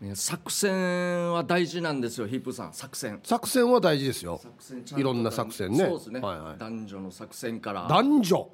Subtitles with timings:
[0.00, 2.72] ね作戦は大事なんですよヒップさん。
[2.72, 3.20] 作戦。
[3.22, 4.40] 作戦は大事ですよ。
[4.96, 5.78] いろんな作戦ね。
[5.78, 6.58] そうですね、はいはい。
[6.58, 7.86] 男女の作戦から。
[7.88, 8.50] 男女。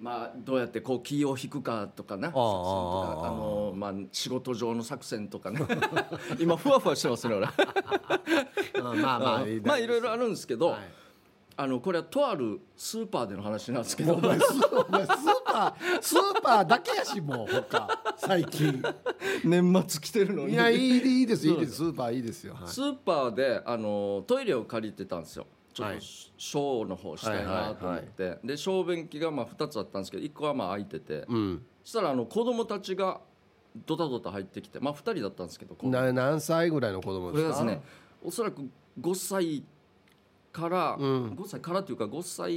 [0.00, 2.28] まあどうやってこう気を引くかとかな。
[2.28, 3.26] 作戦とか。
[3.26, 5.60] あのまあ仕事上の作戦とかね。
[6.40, 7.46] 今ふわふわしてますね俺。
[8.82, 10.78] まあまあまあまあいろいろあるんですけど、はい
[11.62, 14.14] あのこれはとあるスーパーでの話なんですけど。
[14.14, 15.14] お前スお前スー
[15.44, 18.14] パースーパーだけやしもう他。
[18.16, 18.82] 最近。
[19.44, 20.54] 年末来てるのに。
[20.54, 21.74] いやいいいいですいいです。
[21.74, 22.68] スーパーいいですよ、はい。
[22.68, 25.46] スーパーであのトイレを借りてたんですよ。
[25.74, 26.00] ちょっとはい。
[26.00, 31.62] ショーの方したいなと思って、で小便器がまあ2つあったんですけど1個はまあ空いてて、うん。
[31.84, 33.20] そしたらあの子供たちが
[33.84, 37.54] ドタドタ入ってきてまあ2人だったんですけどな何歳ぐらいの子供ですか？
[37.58, 37.82] これがですね
[38.24, 38.62] おそらく
[38.98, 39.62] 5歳
[40.52, 41.30] から、うん。
[41.30, 42.50] 5歳からというか5歳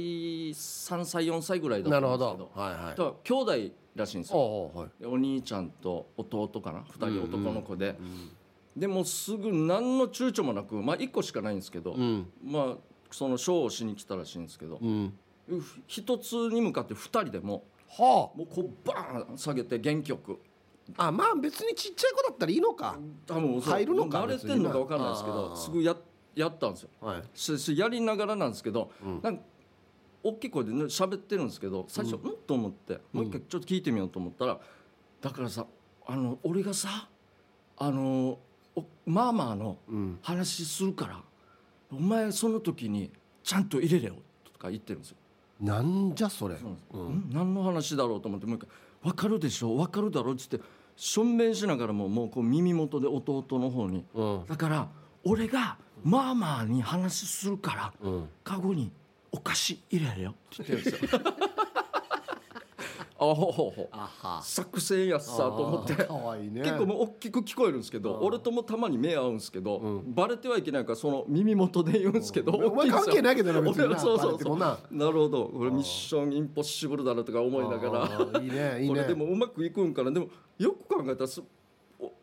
[0.50, 2.50] 3歳4歳ぐらいだったなんですけど。
[2.54, 2.60] ど。
[2.60, 2.82] はいはい。
[2.90, 4.38] だから兄弟らしいんですよ。
[4.38, 4.88] おはい。
[5.00, 7.98] でお兄ちゃんと弟かな2人男の子で、ん
[8.76, 12.26] でもうすぐ何の躊躇もなくまあ1個しかないんですけど、うん。
[12.44, 12.76] まあ
[13.10, 15.12] そのショーをしに来たらしいんですけど、うん。
[15.86, 20.38] 一つに向かって2人でもはもうこうバーン下げて原曲
[20.96, 22.98] ああまあ別にちっちゃい子だったらいいのか。
[23.26, 24.24] 多分入るのか。
[24.24, 25.96] 慣れてんのか分かんないですけどすぐや
[26.34, 26.88] やったんですよ。
[27.00, 27.22] はい。
[27.34, 29.20] そそやりながらなんですけど、うん。
[29.22, 29.42] なんか
[30.22, 34.58] 大きい声でね喋ってるんですけど最初うん、と思ってもう一回ちょっと聞いてみようと思ったら、
[35.20, 35.66] だからさ
[36.06, 37.08] あの俺がさ
[37.76, 38.38] あの
[38.74, 40.18] おマーマーのうん。
[40.22, 41.22] 話するから
[41.92, 43.10] お前その時に
[43.42, 45.16] ちゃんと入れれよとか言ってるんですよ。
[45.60, 46.56] なんじゃそれ。
[46.56, 48.68] そうなん何の話だろうと思ってもう一回
[49.04, 49.76] 「分かるでしょ？
[49.76, 50.60] 分かるだろ」っつって
[50.96, 54.04] しょんべんしながらももうこう耳元で弟の方に。
[54.14, 54.44] うん。
[54.48, 54.88] だから
[55.24, 58.28] 俺がマーマーに話するからうん。
[58.42, 58.92] カゴに
[59.32, 60.30] お菓子入れるよ。
[60.30, 61.20] って言ってるんですよ。
[63.16, 64.42] あほほほあは。
[64.42, 65.94] 作戦やっさと思って。
[66.04, 66.60] かわいいね。
[66.60, 70.14] 結構もう大きく聞こえるんですけど俺ともたまに目合うんですけど、うん。
[70.14, 74.58] バレてはいけないからその耳元で言うんですけど、お前関係ないけどな別にな俺はそうそうそう。
[74.58, 74.78] な。
[74.90, 75.46] なるほど。
[75.46, 78.40] これミッションインポッシブルだなとか思いながら。
[78.40, 80.10] いいねいいこれねでもうまくいくんかな。
[80.10, 80.28] でも
[80.58, 81.30] よく考えたら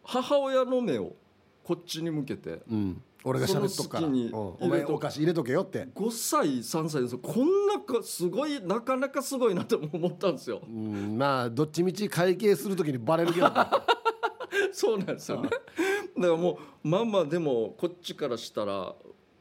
[0.03, 1.13] 母親の目を
[1.71, 3.01] こっちに向けてうん。
[3.23, 4.07] 俺が喋っとくから。
[4.07, 5.87] お前お菓子入れとけよって。
[5.95, 10.61] 5歳3歳ですよこんなかすごいなかなかすごいなと思ったんですよ。
[10.67, 11.17] うん。
[11.17, 13.47] まあどっちみち会計するときにバレるけど
[14.73, 15.49] そうなんですよね。
[15.49, 15.61] だか
[16.17, 18.93] らもうまあまあでもこっちからしたら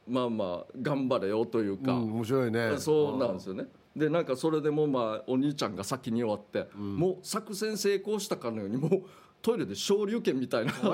[0.07, 2.77] まあまあ頑張れよというか、うん面白いね。
[2.77, 3.65] そうなんですよね。
[3.93, 9.03] でなんかそれでもまあお兄ちゃんが先に終わって、もう作戦成功したかのようにもう
[9.41, 10.73] トイレで昇竜拳みたいな。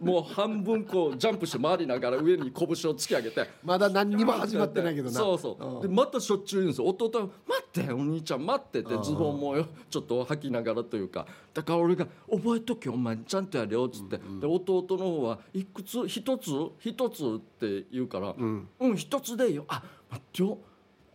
[0.00, 3.48] もう半分こうジャンプして回りながら上に拳を突き上げて。
[3.62, 5.12] まだ何にも始まってないけどな。
[5.12, 5.82] そうそう。
[5.86, 6.86] でまたしょっちゅう言うんですよ。
[6.88, 11.26] 弟は「待ってお兄ちゃん待って」ってズボンもよちょっと履きながらというか。
[11.52, 19.64] だから俺が「覚えとけお前ちゃんとやれよ」っつって、で弟の方はいくつ一つ一つって言うから「うん一つでいいよ。
[19.68, 20.58] あ待ってよ。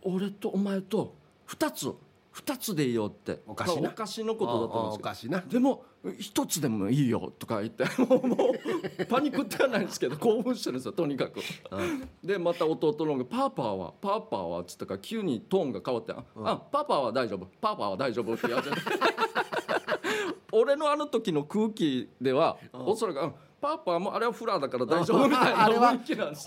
[0.02, 1.14] 俺とお前と
[1.46, 1.92] 二つ
[2.32, 3.42] 二つでいいよ」って。
[3.46, 3.90] お菓子な。
[3.90, 5.40] お菓子のことだと思うんですけど。
[5.48, 5.84] でも
[6.18, 8.36] 一つでもいいよとか言ってもう も
[8.98, 11.40] うパニックってはないんですけど興奮してるんですよとにかく。
[12.24, 17.46] でまた弟の方が「パーパーはパーパーは」っつったから急にトーンが変わって「ああパーパーは大丈夫。
[17.60, 18.76] パーパーは大丈夫」って言われて
[20.50, 25.96] 俺のあの時の空気ではおそらくうん「パーパーもあれはフラーだから大丈夫」みたいなあれは。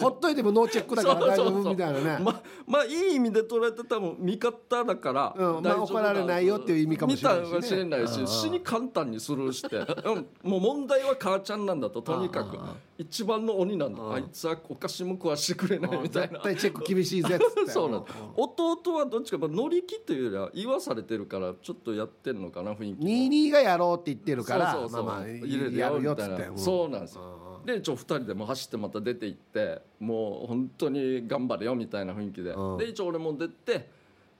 [0.01, 2.23] ほっといてもノーチェックだから大丈夫みたいなね。
[2.23, 7.61] ままあいい意味で捉えて多分味方だからうんまあ怒られないよっていう意味かもしれないしね。
[7.61, 9.77] しれないうんし死に簡単にスルーして。
[10.05, 12.57] うんもう問題は母ちゃんなんだととにかく
[12.97, 14.01] 一番の鬼なんだ。
[14.13, 16.39] あいつはお菓子も食わしてくれないみたいな。
[16.39, 17.71] 絶対チェック厳しいぜっつって。
[17.71, 18.11] そうなんだ。
[18.37, 25.03] 弟はどっちか乗り気というよりは言わされてるからちょっとやってんのかな雰囲気22がやろうって言ってるからそうそうそう。
[25.05, 26.57] まあまあ入れるやよみたいな。
[26.57, 27.61] そうなんですよ。
[27.65, 32.51] で一応2人でも走ってまた出て行ってもう本当に頑張れよみたいな雰囲気で。
[32.51, 32.77] うん。
[32.77, 33.89] で一応俺も出て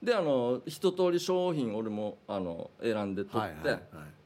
[0.02, 3.82] であの一通り商品俺もあの選んで取って、はいはいはい。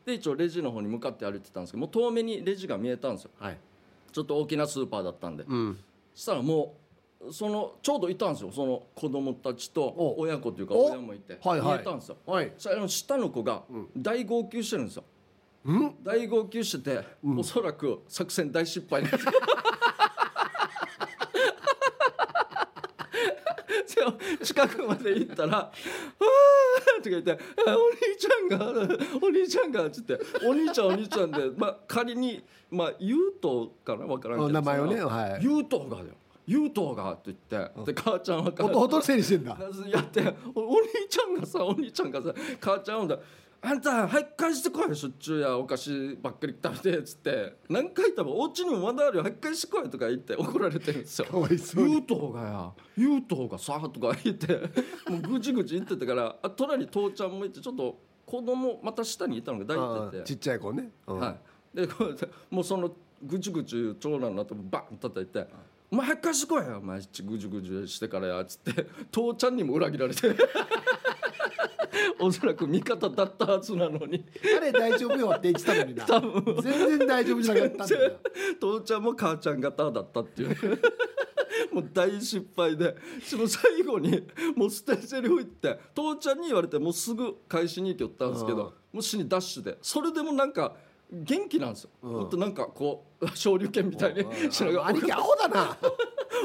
[0.07, 3.31] で一応レジの方に向かって歩いてたんですけどもう遠目にレジが見えたんですよ。
[3.39, 3.59] はい
[4.13, 5.79] ちょっと大きなスーパーだったんで、うん。
[6.15, 6.77] そしたらも
[7.27, 8.51] うそのちょうどいたんですよ。
[8.53, 10.21] その子供たちとお。
[10.21, 10.87] 親子というかお。
[10.87, 11.39] 親もいて。
[11.43, 11.77] はいはい。
[11.77, 12.17] 見えたんですよ。
[12.27, 12.53] はい。
[12.57, 13.63] そしたらあの下の子が
[13.97, 15.05] 大号泣してるんですよ。
[15.65, 15.95] うん。
[16.03, 17.05] 大号泣してて、
[17.39, 19.33] おそらく作戦大失敗なんですよ
[23.71, 23.80] そう
[24.43, 27.33] 近くまで行ったら「あー」とか言って
[27.67, 35.45] 「あお兄ちゃんがお兄ちゃんが」 っつって「お兄ちゃんお兄ちゃんで」まあ、仮に、まあ、ゆうとうかな分からんけど名前をねはい。
[35.45, 36.09] ゆうとうがだよ。
[36.47, 39.57] ゆうとうがって言ってで母ちゃんは母ちゃん弟のせいにしてんだ。
[39.89, 43.19] やっておお兄ちゃんがさお兄ちゃんがさ母ちゃんをだ
[43.63, 47.57] あんた早く返してこいしょっちゅうやお菓子ばっかり食べて」っつって。
[47.69, 51.27] 何回言ったら「お家にもまだあるよ早く返してこい」とか言って怒られてるんですよ。
[51.27, 51.91] かわいそうに。
[51.93, 52.73] 言うとうがや。
[52.97, 54.55] 言うとうがさとか言って
[55.11, 60.19] もうぐちぐち言ってたからあ隣父ちゃんもいてちょっと子供また下にいたのが抱いて。
[60.21, 61.19] てちっちゃい子ね、うん。
[61.19, 61.37] は
[61.75, 65.47] い、でこうやってもうそのぐちぐち長男の頭バン叩いて
[65.93, 70.35] 「お前早く貸してこいよお前ぐちぐちしてからや」っつって父ちゃんにも裏切られて
[72.21, 74.25] おそらく味方だったはずなのに。
[74.57, 76.07] あれ大丈夫よって言ってたのにな。
[76.63, 78.13] 全然大丈夫じゃなかったんだよ。
[78.61, 80.57] 父ちゃんも母ちゃん方だったっていう。
[81.73, 82.97] もう大失敗で。
[83.23, 84.27] その最後に
[84.57, 88.59] もう捨て台詞言って父ちゃんに言われてもうすぐ返しに行きよったんですけうん。
[88.59, 89.79] どもう死にダッシュで。
[89.83, 90.77] それでもなんか
[91.13, 92.31] 元気なんですよ、ほん。
[92.31, 95.77] となんかこう昇竜拳みたいにしながら兄貴アホだな。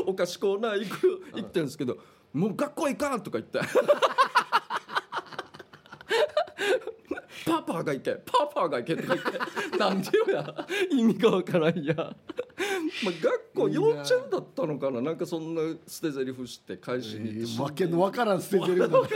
[0.08, 1.98] お菓子コーナー行く行ってんですけど
[2.34, 3.60] 「もう学校行かん!」とか言って
[7.46, 10.68] 「パパが行けパパが行け」とか言って「なんでよや。
[10.90, 12.16] 意味がわからんや」まあ
[13.22, 15.02] 学校幼稚園だったのかな。
[15.02, 19.00] なんかそんな捨て台詞して返しに行ってわけのわからん捨ててるんだ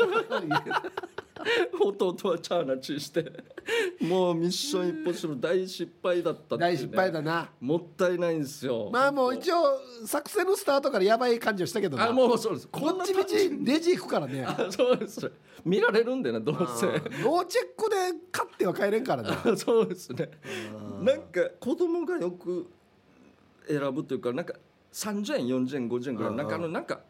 [1.82, 3.26] 弟はチャーナチーして
[4.02, 6.66] もうミッションインポッシブル大失敗だったっね。
[6.66, 7.50] 大失敗だな。
[7.60, 8.90] もったいないんですよ。
[8.92, 9.58] まあもう一応
[10.06, 12.10] 作戦のスタートからやばい感じはしたけどな。
[12.10, 12.68] あもうそうです。
[12.68, 13.20] こっち道
[13.66, 14.44] レジ行くからね。
[14.46, 15.32] あそうです。
[15.66, 16.86] 見られるんでねどうせ。
[16.88, 17.96] ノーチェックで
[18.32, 20.30] 勝っては帰れんからな そうですね。
[21.02, 22.68] なんか子供がよく
[23.68, 24.54] 選ぶというかなんか
[24.92, 26.48] 30円40円50円ぐらいうんなん。
[26.48, 27.02] かあのなんか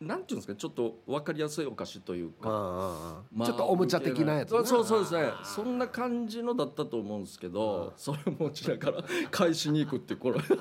[0.00, 4.64] なんていうんですかちょっと分かりやすいお菓子というか、まあちょっとおもちゃ的なやつな。
[4.64, 5.32] そうそうそうですね。
[5.44, 10.40] そんな感じのだったと思うんですけどそれを持ちながら返しに行くってこれ。
[10.40, 10.58] かっ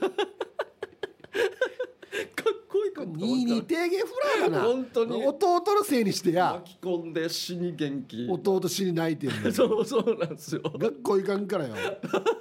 [2.68, 4.07] こいいかと思二二低減フ
[4.41, 4.63] ラーだな。
[4.65, 5.25] 本当に。
[5.25, 6.62] 弟のせいにしてや。
[6.62, 8.27] 巻き込んで死に元気。
[8.30, 9.51] 弟死に泣いてんの。
[9.53, 10.62] そうそうなんですよ。
[10.63, 11.75] 学校行かんからよ。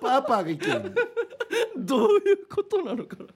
[0.00, 0.94] パパが行けん
[1.78, 3.26] どういうことなのかな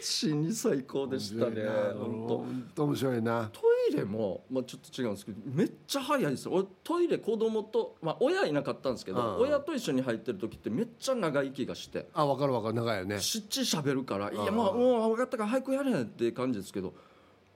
[0.00, 1.62] 死に最高でしたね
[1.98, 2.84] 本当。
[2.84, 3.50] 面白いな。
[3.52, 3.60] ト
[3.90, 6.46] イレも、まあ、ちょっと違うんですけどめっちゃ早いです。
[6.46, 9.42] よ俺トイレ子供と、まあ、親いなかったんですけど、うん。
[9.42, 12.08] 親と一緒に入ってる時ってめっちゃ長い息がして。
[12.14, 12.74] あ分かる分かる。
[12.74, 13.20] 長いよね。
[13.20, 16.94] しっちり喋るから「いやうんまあもう分かったから早くやれ」って感じですけど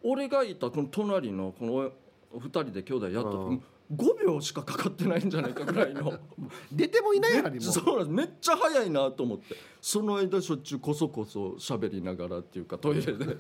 [0.03, 1.91] 俺がいたこの隣のこの親
[2.35, 6.13] 2人で兄弟やった時、うん5秒しかかかってないんじゃないかぐらいの。
[6.71, 7.69] 出てもいないやはりも。
[7.69, 9.57] うそうなんめっちゃ早いなと思って。
[9.81, 13.37] その間しょっちゅうこそこそ喋りながらっていうかトイレで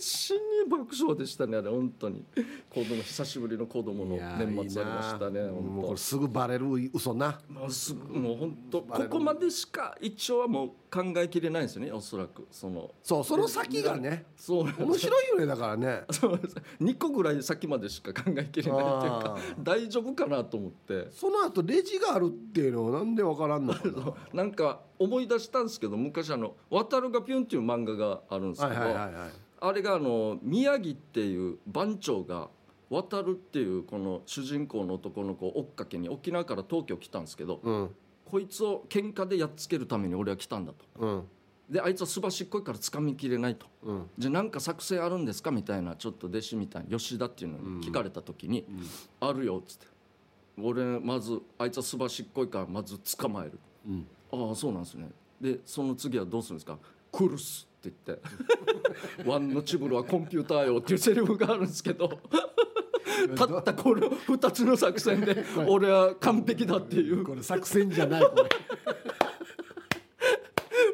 [0.00, 2.24] 死に爆笑でしたねあれ本当に。
[2.70, 7.40] 子供久しぶりの子供の年末ありましたねもうこ本れすぐバレる嘘な。
[7.48, 12.46] 当もうすもう本当ここまでしか一応はもう考えきれないですよねおそらく。
[12.50, 16.04] そのそうその先がねそう面白いよねだからね。
[16.10, 16.56] そうです。
[16.80, 21.08] 2個ぐらい先までしか考えきれないっていうかあ大丈夫かなと思って。
[21.10, 24.14] その後レジがあるっていうのはなんで分からんのかな。
[24.32, 32.48] なんか思い出したんですけど昔あの「渡るがピュン」っていう漫画があるんですはいけど、はいはいはいあれがあの宮城っていう番長が
[32.88, 37.90] 渡るっていうこの主人公の男の子を追っかけに沖縄から東京来たんですけどうん。
[38.24, 40.84] こいつを喧嘩でやっつけるために俺は来たんだと。
[40.98, 41.24] うん。
[41.68, 43.66] であいつはすばしっこいから掴みきれないと。
[43.82, 44.10] うん。
[44.18, 48.64] じゃあ何か作戦あるんですかみたいなちょっと弟子みたいな吉田っていうのに聞かれた時に
[49.20, 49.86] 「あるよ」っつって。
[50.62, 53.58] 俺まずあいつはすばしっこいからまず捕まえる。
[53.86, 54.06] うん。
[54.32, 55.10] ああそうなんですね。
[55.40, 56.78] でその次はどうするんですか
[57.10, 62.20] 「クルス」って言って「ワンのチブルはコンピューターよ」っていうセリフがあるんですけど。
[63.36, 67.22] たったこれ2つの作戦で 俺は完璧だっていう。
[67.24, 68.48] これ作戦じゃないこれ。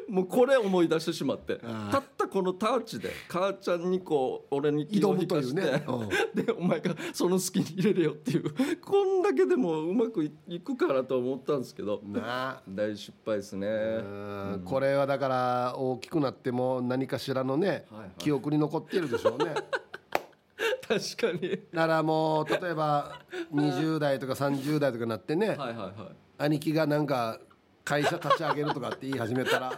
[0.13, 1.57] もうこれ思い出してしまって。
[1.91, 6.45] たったこのタッチで母ちゃんにこう俺に気を引かして、挑むというね。
[6.45, 8.53] でお前がその好きに入れるよっていう。
[8.79, 12.61] こんだけでもうまくいいくかなと思ったんですけどなあ。
[12.67, 13.67] 大失敗ですね。
[13.67, 14.61] うん。
[14.65, 18.11] これはだから大きくなっても何かしらのね、はいはい。
[18.17, 19.53] 記憶に残っているでしょうね。
[20.87, 21.59] 確かに。
[21.73, 23.19] だからもう例えば
[23.53, 25.93] 20代とか30代とかなってね、はいはいはい。
[26.39, 27.39] 兄貴がなんか
[27.83, 29.71] 会社立ち上げるとかって言い始めたら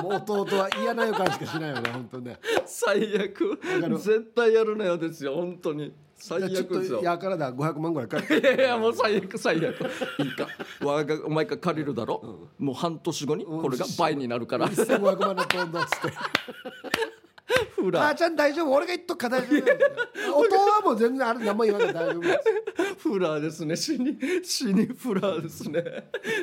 [0.00, 2.38] もう弟は嫌な予感しかしないよね本当ね。
[2.64, 3.60] 最悪。
[3.98, 5.92] 絶対やるなよですよ本当に。
[6.16, 6.98] 最悪ですよ。
[7.00, 9.60] とやからだ500万ぐらい借りいやいやもう最悪最悪。
[9.60, 10.46] いいか？
[10.86, 16.16] わがお前が借りるだろ、もう半年後にこれが倍になるから、1500万のポンドっつって
[17.74, 18.72] フ母ラちゃん大丈夫？
[18.72, 19.58] 俺が言っとくから大丈
[20.30, 22.38] 夫弟はもう全然あれ何も言わない大丈夫です
[22.98, 23.76] フラーですね。
[23.76, 25.82] 死に死にフラーですね。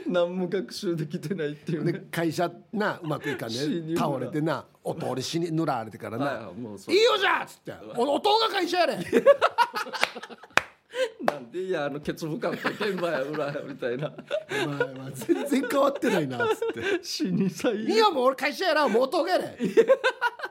[0.08, 6.80] 何も学習できてないっていうでね会社なうまくいかん死にね倒れてなお通り死に塗られてからな、はいはいもう。
[6.80, 7.74] そいいよじゃあっつって。
[7.96, 8.96] お弟が会社やれ。
[8.96, 9.00] な
[11.34, 14.12] なんでいやあのケツ深くて現場や裏やみたいな。
[14.66, 16.82] お前は全然変わってないなっつって。
[17.04, 19.40] 死に最いやもう俺会社やなもうとげれ。
[19.40, 19.50] もう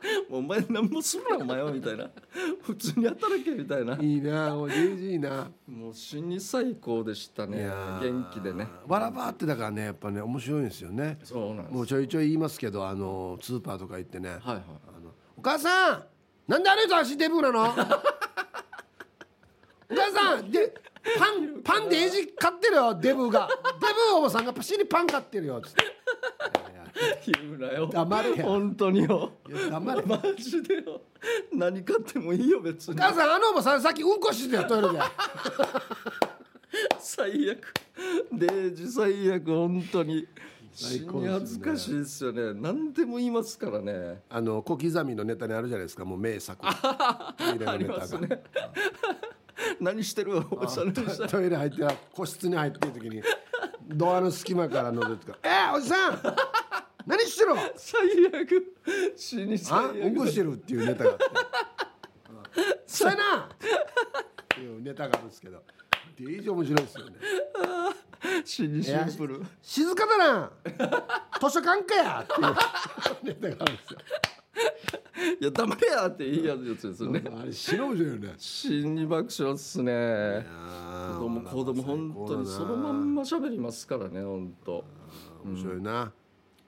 [0.30, 2.10] お前何もするなお前はみたいな。
[2.62, 3.96] 普通に働けみたいな。
[4.00, 5.50] いいなおじいじいな。
[5.66, 7.66] もう死に最高でしたね。
[8.00, 8.66] 元気でね。
[8.86, 11.18] わらばってだからねやっぱね面白いんですよね。
[11.24, 11.74] そうなんです。
[11.74, 14.62] もうちょいちょい言いますけどあのスーパーとか行ってね、はいはい。
[14.96, 16.04] あのお母さん
[16.46, 17.62] なんであれと足デブなの？
[19.90, 20.74] お母さんで
[21.18, 23.48] パンパンでエジ買ってるよデブが。
[23.80, 25.84] デブおばさんがパシリパン買ってるよつって
[27.26, 27.86] 言うなよ。
[27.86, 28.44] 黙れや。
[28.44, 29.32] 本当によ。
[29.48, 30.02] いや黙れ。
[30.02, 31.00] マジでよ。
[31.52, 32.94] 何買ってもいいよ別に。
[32.94, 34.98] お母さんあのおばさんさっきうんこしてたよトイレで。
[36.98, 37.74] 最悪。
[38.32, 40.26] デージ最悪本当に。
[40.72, 42.54] 死に恥ずかしいですよね。
[42.54, 44.22] 何でも言いますからね。
[44.30, 46.64] あの小刻みのネタにあるじゃないですかもう名作。
[47.36, 48.42] トイレありのネタが、ね。
[49.80, 50.36] 何してる？
[50.36, 50.82] おばさ
[51.28, 53.22] トイレ入って個室に入ってる時に
[53.88, 56.20] ドアの隙間から覗いてから「えー、おじさん
[57.08, 58.00] 何してる最
[58.42, 58.74] 悪。
[59.16, 59.94] 死にあ最悪。
[59.96, 61.24] うんこしてる」っていうネタがあって
[62.86, 63.56] 「そうやな!」っ
[64.48, 65.62] ていうネタがあるんですけど。
[66.18, 67.12] デイジ面白いですよね。
[68.44, 69.40] 死にシンプル。
[69.62, 70.50] 静かだな。
[71.40, 74.00] 図書館かやっていうネタがあるんですよ。
[75.40, 77.22] いや黙れやっていいやつですよね。
[77.40, 78.34] あれ死の面白いよね。
[78.36, 80.44] 死に爆笑っすね。
[81.12, 84.84] 子供子供本当にそのまんま喋りますからね本当。
[85.44, 86.12] 面白いな、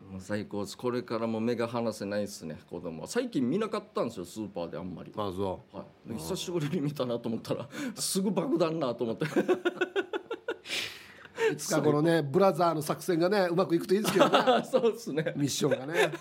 [0.08, 0.76] もう最高です。
[0.76, 3.08] これからも目が離せないですね子供は。
[3.08, 9.26] 最近見なかったんですよスーパーであんまり、まあそはい、で久しぶりに見たなと思ったらすぐ爆弾なと思って。
[9.26, 9.28] う
[11.52, 14.38] いつかこのねブラザーの作戦がねうまくいくといいですけどね。
[14.64, 15.34] そうですね。
[15.36, 16.12] ミッションがね。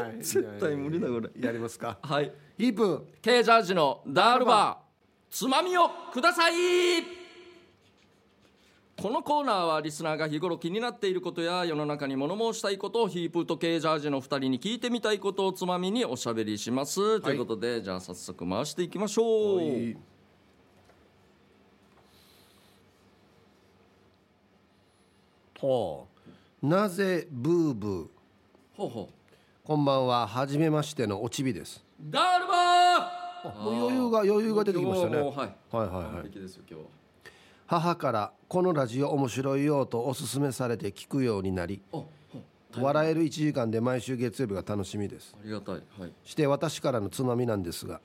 [0.00, 0.16] はい。
[0.18, 1.30] 絶対無理だこれ。
[1.40, 1.98] やりますか。
[2.02, 2.32] はい。
[2.56, 4.88] ヒープケージャージのダールバー。
[5.30, 7.17] つまみをください
[9.00, 19.96] このコーナーはリスナーが日頃気になっていることや世の中に物申したいことをヒープーとケージャージの2人に聞いてみたいことをつまみにおしゃべりします、ということでじゃあ早速回していきましょう、はい。
[25.60, 26.08] ほ
[26.60, 26.66] う。
[26.66, 28.06] なぜブーブー？
[28.76, 29.08] ほうほ
[29.62, 31.84] こんばんははじめましてのおちびです。
[32.00, 33.62] うダールバー。
[33.62, 35.18] もう余裕が余裕が出てきましたね。
[35.18, 35.30] はい。
[35.30, 35.86] はいはいはい。
[36.14, 36.97] 完璧ですよ今日は
[37.68, 41.82] 母からこのラジオ面白いよとおすすめされて聞くようになり
[42.74, 45.34] 笑える1時間で毎週月曜日が楽しみです。
[45.38, 46.12] ありがたいはい。
[46.24, 48.00] して私からのつまみなんですが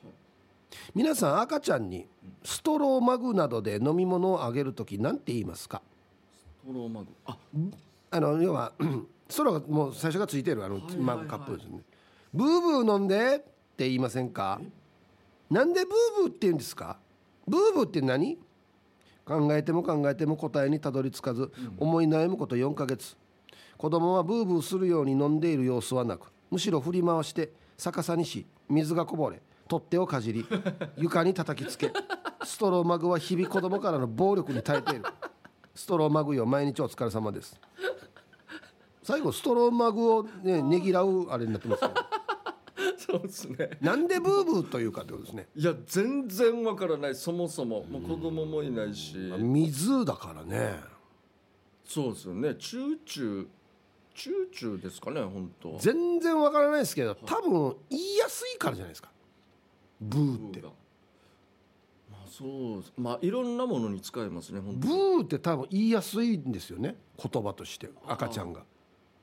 [0.93, 2.05] 皆さん赤ちゃんに
[2.43, 5.82] ストローマグなどで飲み物をあげるとき何て言いますか？
[6.67, 7.08] トローマグ。
[7.25, 7.38] あ
[8.12, 8.74] あの要は
[9.29, 11.79] ストローがもう最初がついてるあのマグカップですね。
[12.34, 14.60] ブーブー飲んでって言いませんか？
[15.50, 16.98] なんでブーブーって言うんですか？
[17.48, 18.38] ブーブーって何？
[19.25, 23.15] 考えても考えても答えにたどり着かず、思い悩むこと4ヶ月。
[23.77, 30.46] 子供はブーブーするように飲んでいる様子はなくむしろ振り回して逆さにし水がこぼれ取っ手をかじり
[30.96, 31.92] 床に叩きつけ
[32.44, 35.03] ストローマグは日々子供からの暴力に耐えている。
[35.75, 37.60] ストローマグよ毎日お疲れ様です。
[39.01, 41.94] 最後ストローマグをねねぎらうあれになってますけど
[43.05, 43.69] そうですね。
[43.81, 45.48] なんでブーブーというかってことですね。
[45.55, 47.15] いや全然わからない。
[47.15, 47.83] そもそも。
[47.83, 49.15] もう子供もいないし。
[49.39, 50.79] 水だからね。
[51.83, 52.55] そうですよね。
[52.55, 53.48] チューチュー
[54.15, 55.74] チューチューですかね本当。
[55.74, 59.10] は全然わからないですけど多分言いやすいからじゃないですか。
[60.00, 60.60] ブーって。
[60.62, 60.69] ブーが。
[62.12, 62.45] まあそ
[62.77, 62.93] うです。
[62.98, 66.95] まあいろんなものに使えますね本ブ当ーって多分言いやすいんですよね。
[67.17, 68.63] 言葉として赤ちゃんが。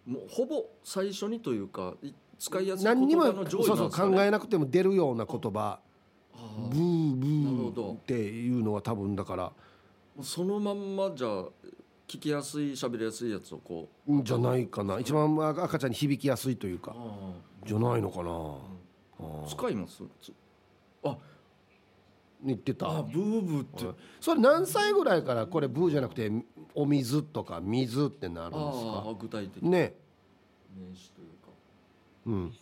[0.07, 5.79] もうほぼ最初にというかい使いやすい何にも考えなくても出るような言葉。
[6.71, 9.53] ブーブーっていうのは多分だから。
[10.23, 11.45] そのまんまじゃあ
[12.09, 14.99] 聞きやすい喋りやすいやつをこんじゃないかな。
[14.99, 16.97] 一番赤ちゃんに響きやすいというか。
[17.67, 18.31] じゃないのかな。
[19.21, 20.03] あ使います？
[20.23, 20.33] つ
[21.05, 21.19] あ
[22.43, 22.89] 言ってた。
[22.89, 26.33] あブーブーって、はいそれ何歳ぐらいからこれブーじゃなくて
[26.75, 29.11] お水とか水ってなるんですあか？
[29.11, 29.95] あ具体的ね
[32.27, 32.55] うん。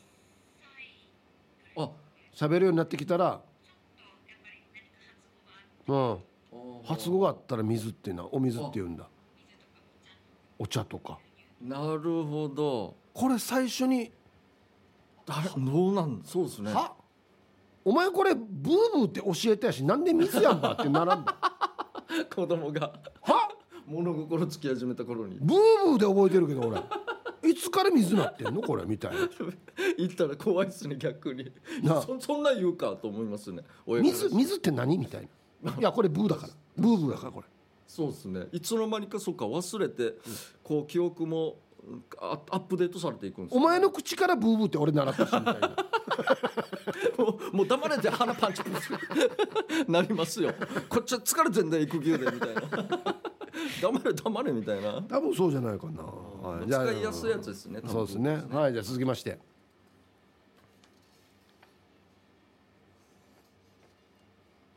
[1.76, 1.90] あ。
[2.34, 3.40] 喋るようになってきたら
[5.86, 6.18] うん。
[6.84, 9.08] 発語があったら水っていうのはお水って言うんだ。
[10.58, 11.18] お茶とか。
[11.60, 12.94] なるほど。
[13.12, 14.12] これ最初に
[15.26, 16.72] 誰どうなんそうですね。
[16.72, 16.94] は？
[17.84, 18.44] お前これブー
[18.94, 21.36] ブーって教えたやしなんで水やんばってならんだ？
[22.34, 22.92] 子供が。
[23.22, 23.48] は？
[23.86, 25.38] 物心つき始めた頃に。
[25.40, 26.80] ブーブーで覚えてるけど俺
[27.44, 28.62] いつから水なってんの？
[28.66, 29.18] これみたいな。
[29.96, 31.50] 言ったら怖いっすね逆に。
[31.82, 32.02] なあ。
[32.02, 35.28] そそんなん言うかと思いますね親から水水って何みたい
[35.62, 35.72] な？
[35.78, 36.52] いやこれブーだから。
[36.76, 37.46] ブーブーだからこれ。
[37.86, 38.46] そうですね。
[38.52, 40.14] いつの間にかそっか忘れて、
[40.62, 41.56] こう記憶も
[42.20, 45.76] あアップデートされていくんですお前の口からブーブーって俺習ったしみたいな。
[47.18, 48.72] もうもう黙れて鼻パンチパン
[49.86, 50.52] チなりますよ。
[50.88, 53.20] こっちは疲れてんだよ育休でみたいな
[53.82, 55.02] 黙れ黙れみたいな。
[55.02, 56.68] 多分そうじゃないかな、はい。
[56.68, 58.42] 使いやすいやつですねそうですね。
[58.50, 59.38] はいじゃあ続きまして。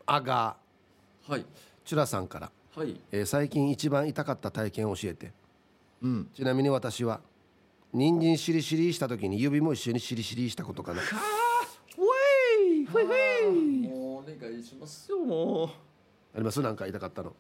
[0.05, 0.57] あが
[1.27, 1.45] はい。
[1.85, 2.99] チュラさんから、はい。
[3.11, 5.31] えー最近一番痛かった体験を教えて。
[6.01, 6.29] うん。
[6.33, 7.21] ちなみに私は
[7.93, 11.01] 人参しりしりした時に指も一緒にしりしりしたことかな。
[11.01, 11.07] ウェ
[12.81, 13.87] イフェイフェイ。
[13.89, 15.67] もうお願いしますよもう。
[16.33, 16.61] あります？
[16.61, 17.33] なんか痛かったの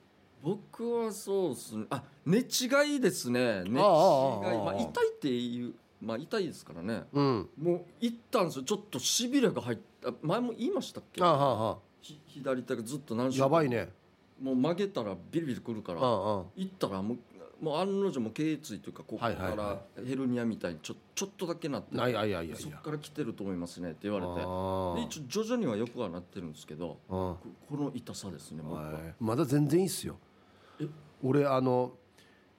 [0.43, 1.85] 僕はそうですね。
[1.89, 3.63] あ寝違いですね。
[3.65, 7.03] 寝違いああまあ痛いっていうまあ痛いですからね。
[7.13, 7.49] うん。
[7.61, 8.63] もう行ったんですよ。
[8.63, 10.11] ちょっとしびれが入った。
[10.21, 11.21] 前も言いましたっけ？
[11.21, 11.77] ああはあ
[12.25, 13.89] 左手がずっと何あ週やばいね。
[14.41, 15.99] もう曲げたらビリビリくるから。
[15.99, 17.17] 行ったらもう
[17.63, 21.95] もう案の定もう頸椎というかここからヘルニアみたいにちょちょっとだけなって。
[21.95, 24.31] そっから来てると思いますねって言われて。
[25.05, 27.37] 一応徐々にはよくはなってるんですけどあこ
[27.69, 28.93] この痛さですね僕は。
[28.93, 29.13] はい。
[29.19, 30.17] まだ全然いいっすよ。
[30.23, 30.30] え
[31.23, 31.91] 俺あの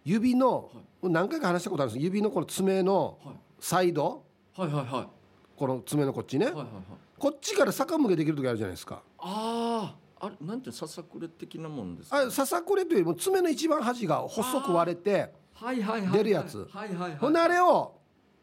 [0.04, 0.70] 指の
[1.02, 3.34] 何回か話したことあるんです指のこの爪のはい。
[3.60, 4.24] サイド。
[4.56, 5.06] はいはいはい。
[5.56, 6.46] この爪のこっちね。
[6.46, 6.72] はいはいはい。
[7.18, 9.02] こっちから逆向けできる時あるじゃないですか。
[9.18, 10.36] あああれ？
[10.40, 12.18] なんてささくれ的なもんですか？
[12.18, 16.68] あささくれというよりも爪の一番端が細く割れてはいはいはい出るやつ。
[16.72, 17.94] はいはいはいほんであれを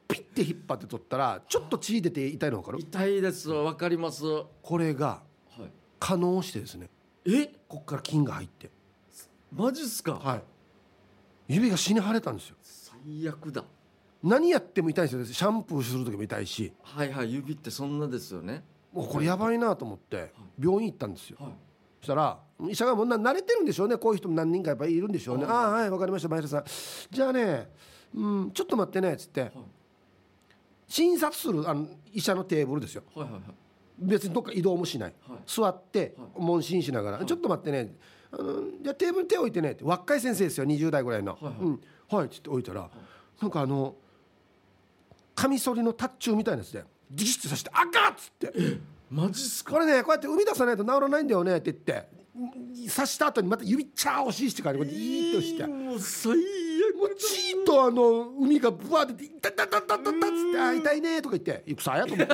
[0.08, 2.80] ピッて引っ張って取ったらちょっと血出て痛いの分かる？
[2.80, 4.26] 痛いですわかります。
[4.26, 5.22] はこれが
[5.58, 5.62] い。
[6.00, 6.90] 可能してですね。
[7.26, 7.48] え？
[7.68, 8.70] こっから菌が入って
[9.52, 10.14] マジっすか？
[10.14, 10.44] はい。
[11.48, 12.56] 指が死に腫れたんですよ。
[12.62, 13.64] 最悪だ。
[14.22, 15.34] 何やっても痛いんですよ。
[15.34, 16.74] シャンプーする時も痛いし。
[16.84, 18.64] はいはい指ってそんなですよね。
[18.94, 21.38] もうこれやばいなと思って病院行ったんですよ。
[21.40, 21.52] はい。
[22.00, 25.46] そしたら医者がもうな慣れてるんでしょうねこういう人も何人かやっぱりいるんでしょうね。
[25.46, 26.64] あああはいわかりました前田さん。
[27.10, 27.70] じゃあね
[28.14, 29.52] うんちょっと待ってねっつって。
[30.88, 33.04] 診察するあの医者のテーブルですよ。
[33.16, 33.42] はいはいはい。
[34.00, 35.14] 別にどっか移動もしない。
[35.28, 35.40] はい。
[35.46, 36.30] 座ってはい。
[36.38, 37.26] 問診しながら、はい。
[37.26, 37.94] ちょっと待ってね
[38.32, 41.56] あのじゃあテーブルに手を置いてねって若い先生ですよ20代ぐらいの「はいはい。
[41.62, 41.82] うん。
[42.10, 42.90] はい」って置いたら、
[43.42, 43.96] なんかあの
[45.36, 48.80] カミソリのタッチューみたいなやつでギシッてさして「あかっ!」っつって。
[49.10, 49.72] マジっす「か？
[49.74, 52.19] これねこうやって生み出さないと治らないんだよね」って言って
[52.90, 55.68] 刺した後にまた指チャー押ししてからこうやってイーッと押して。
[55.68, 56.40] もう最悪
[56.98, 62.34] もうチーッとあの海がブワーって「痛い痛い痛い痛い痛い」っつってあ「痛いね」とか言って「草や」と思って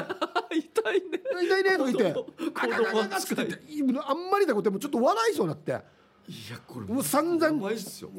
[0.57, 3.59] 痛いね「痛いね」とか言って子「あ供かんあかんあかん」っつって
[4.05, 5.73] あんまりだこともうちょっと笑いそうになってい
[6.51, 7.63] やこれもう散々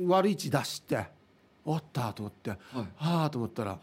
[0.09, 1.07] 悪い位置出して
[1.64, 2.87] 「おった」と思って「は
[3.25, 3.79] あ」と思ったら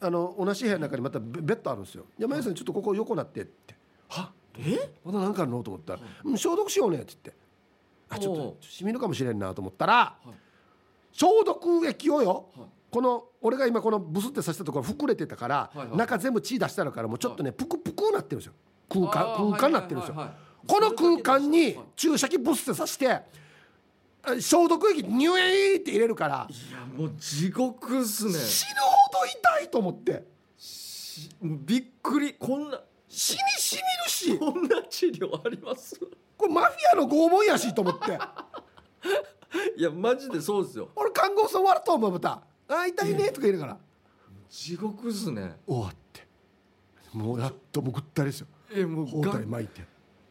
[0.00, 3.74] あの同じ部屋の中にまたベベッドあるんですよ「山根さんちょっとここ横なって」って
[4.08, 7.32] 「はえまだ何かあるの?」と思ったら「うん消毒しようね」って言って
[8.08, 10.28] 「あちょっとしみるかもしれんな」と思ったらはい。
[11.12, 12.68] 消毒液をよはい。
[12.90, 18.52] この俺が今このブスってさせたところ膨れてたから、中全部血出したのからもうちょっとね、ぷくぷくなってるんですよ。
[18.88, 20.14] 空間空間になってるんですよ、
[20.68, 21.78] この空間にはい。
[21.96, 23.24] 注射器ブスってさしてあ
[24.38, 28.32] 消毒液ニュエーって入れるからいやもう地獄っすね。
[28.32, 30.24] 死ぬほど痛いと思って。
[31.42, 32.34] びっくり。
[32.34, 32.80] こんな
[33.16, 34.38] 死にしみるし。
[34.38, 35.98] こんな治療あります？
[36.36, 38.18] これマフィアの拷問やしと思って。
[39.76, 40.88] いやマジでそうですよ。
[40.96, 43.78] 俺看護師さん終わると思うまた「あー痛いね」とか言いながら。
[44.50, 45.60] 地獄っすね。
[45.66, 46.26] 終わって。
[47.12, 49.82] もうやっともうぐったりですよえもう包が帯巻いて。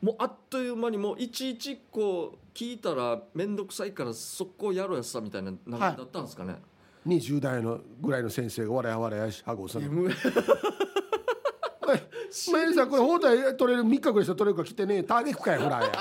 [0.01, 6.61] もうあっという間にもういちいちこう聞いたら面倒くさいから速攻やろうやさみたいな流れだったんですかね、
[7.07, 12.03] 20代のぐらいの先生が笑い笑いやしハゴさんいやもうはい
[12.51, 15.91] マユさんこれ包帯取れる3日ぐらいしたら取れるから来てねターゲットかやほらや。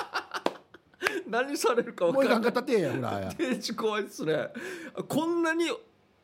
[1.28, 3.30] 何されるか分もういかんないかんかったってやほらや。
[3.76, 4.48] 怖いっすね。
[5.08, 5.66] こんなに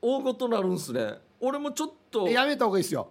[0.00, 1.18] 大ごとなるんすね。
[1.40, 3.10] 俺もちょっとやめた方がいいですよ。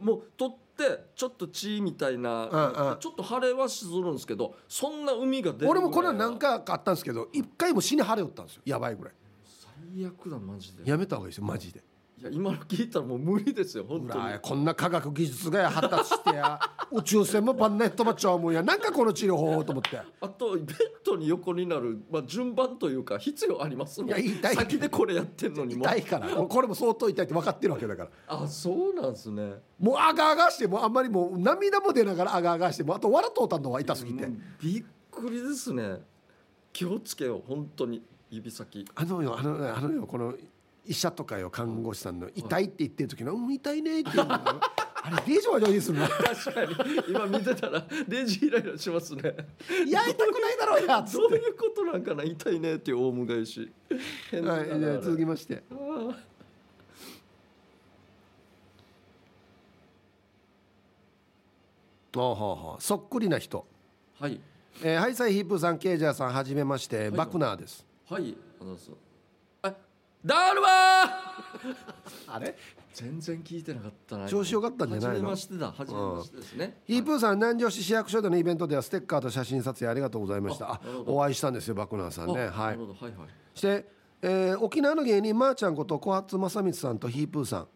[0.00, 2.98] もう取ってちょっと血みたいな、うんうん。
[2.98, 8.62] ちょっと腫れはするんですけどそんな海が出るぐらい俺もこれは何は回かあったんですけど一回も死に腫れよったんですよ。
[8.64, 9.14] やばいぐらい。
[9.96, 10.90] 最悪だマジで。
[10.90, 11.78] やめた方がいいですよマジで。
[11.78, 11.82] い
[12.24, 14.38] や今の聞いたらもう無理ですよ本ほ当に。
[14.40, 16.58] こんな科学技術がや発達してや
[16.90, 20.00] 宇宙船もバンネットマッチャーもんやなんかこの治療法と思って。
[20.20, 20.66] あとベッ
[21.04, 24.10] ドに横になる、まあ、順番というか必要ありますもん。
[24.10, 25.80] いや痛い先でこれやってんのにも。
[25.80, 26.28] う痛いから。
[26.28, 28.10] これも相当痛いって分かってるわけだから。
[28.26, 29.54] あそうなんですね。
[29.78, 34.28] もうあがあがしてもうあんまりもう涙も出ながらあがあがしてもうあと笑っとうたんのは痛すぎて。
[34.62, 36.02] びっくりですね。
[36.72, 38.02] 気をつけよう本当に。
[38.30, 38.84] 指先。
[38.94, 40.34] あのよあのあのよこの
[40.86, 44.60] 医者とかよ看護師さんの痛いって言ってる時の「うん痛いね」って言うのが
[45.06, 46.74] あれデージは上手するな確かに。
[47.08, 49.34] 今見てたらレジイライラしますね
[49.86, 51.18] 「いや痛くないだろうや」っつって。
[51.18, 53.70] どういうことなんかな痛いねっていうオウム返し
[54.30, 54.68] 変はい
[55.02, 55.62] 続きまして。
[62.16, 63.66] あはあはあそっくりな人。
[64.20, 64.40] はい。
[64.82, 67.84] えー、ハイサイヒップさんケイジャーさんはじめまして、バクナーです。
[68.08, 68.36] はい。
[68.60, 69.03] あのそうあ
[70.24, 70.68] ダルマ
[72.28, 72.56] あれ？
[72.94, 75.14] 全然聞いてなかったな調子良かったんじゃないの？
[75.14, 80.80] 初めましてだ初めましてですね、ヒープーさん南城市市役所でのイベントではステッカーと写真撮影ありがとうございました。
[81.06, 82.40] お会いしたんですよバクナーさんね。
[82.42, 83.28] あはないるほどはいはい。
[83.54, 83.86] して、
[84.22, 87.66] えー沖縄の芸人まーちゃんこと小初正光さんとヒープーさん。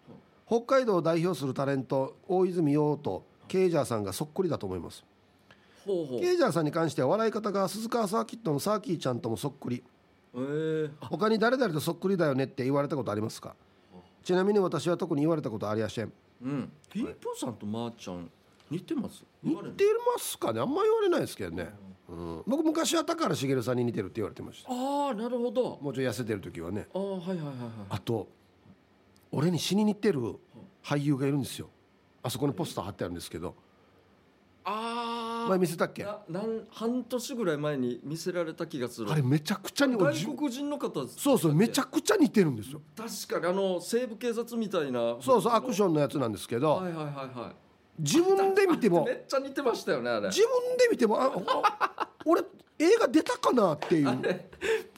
[0.46, 5.04] 北海道を代表するタレント大泉洋とケイジャーさんがそっくりだと思います。
[5.84, 6.20] ほうほう。
[6.20, 9.82] ケイジャーさんに関しては笑い方が鈴川サーキットのサーキーちゃんともそっくり
[11.00, 13.54] 他に誰々とそっくりだよねって言われたことありますか？
[14.22, 16.12] ちなみに私は特に言われたことありやしん。
[16.42, 16.72] うん。
[16.92, 18.30] ヒープーさんとまーちゃん
[18.70, 19.24] 似てます？
[19.42, 20.60] 似てますかね？
[20.60, 21.70] あんま言われないですけどね、
[22.08, 24.70] うん、僕昔は高原茂さんに似てるって言われてました。
[24.70, 25.78] ああなるほど。
[25.80, 26.86] もうちょい痩せてる時はね。
[26.94, 27.50] ああはいはいはいはい
[27.88, 28.28] あと
[29.32, 30.20] 俺に死に似てる
[30.84, 31.68] 俳優がいるんですよ。
[32.22, 33.54] あそこにポスター貼ってあるんですけど
[35.48, 36.04] 前見せたっけ？
[36.04, 39.10] ななん半年ぐらい前に見せられた気がする。
[39.10, 42.80] あれめちゃくちゃに外国人の方そうそうめちゃくちゃ似てるんですよ。
[42.96, 45.16] 確かにあの西部警察みたいな。
[45.20, 46.76] そうそうアクションのやつなんですけど。
[46.76, 47.54] はいはいはいはい。
[47.98, 50.28] 自分で見てもめっちゃ似てましたよねあれ。
[50.28, 51.32] 自分で見てもあ
[51.96, 52.42] あ俺
[52.78, 54.40] 映画出たかなっていう。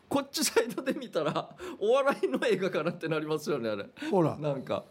[0.06, 3.86] こっちサイドで見たらお笑いの映画かなってなりますよねあれ。
[4.10, 4.36] ほら。
[4.38, 4.84] なんか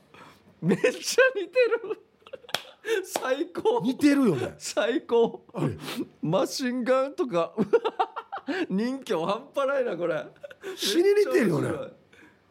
[0.61, 0.89] めっちゃ
[1.35, 2.01] 似てる
[3.03, 3.81] 最高。
[3.81, 4.55] 似てるよね。
[4.57, 5.45] 最高。
[5.53, 5.77] あれ。
[6.21, 7.53] マシンガンとか。
[8.69, 10.25] 人気半端ないなこれ。
[10.75, 11.69] 死に似てるよね。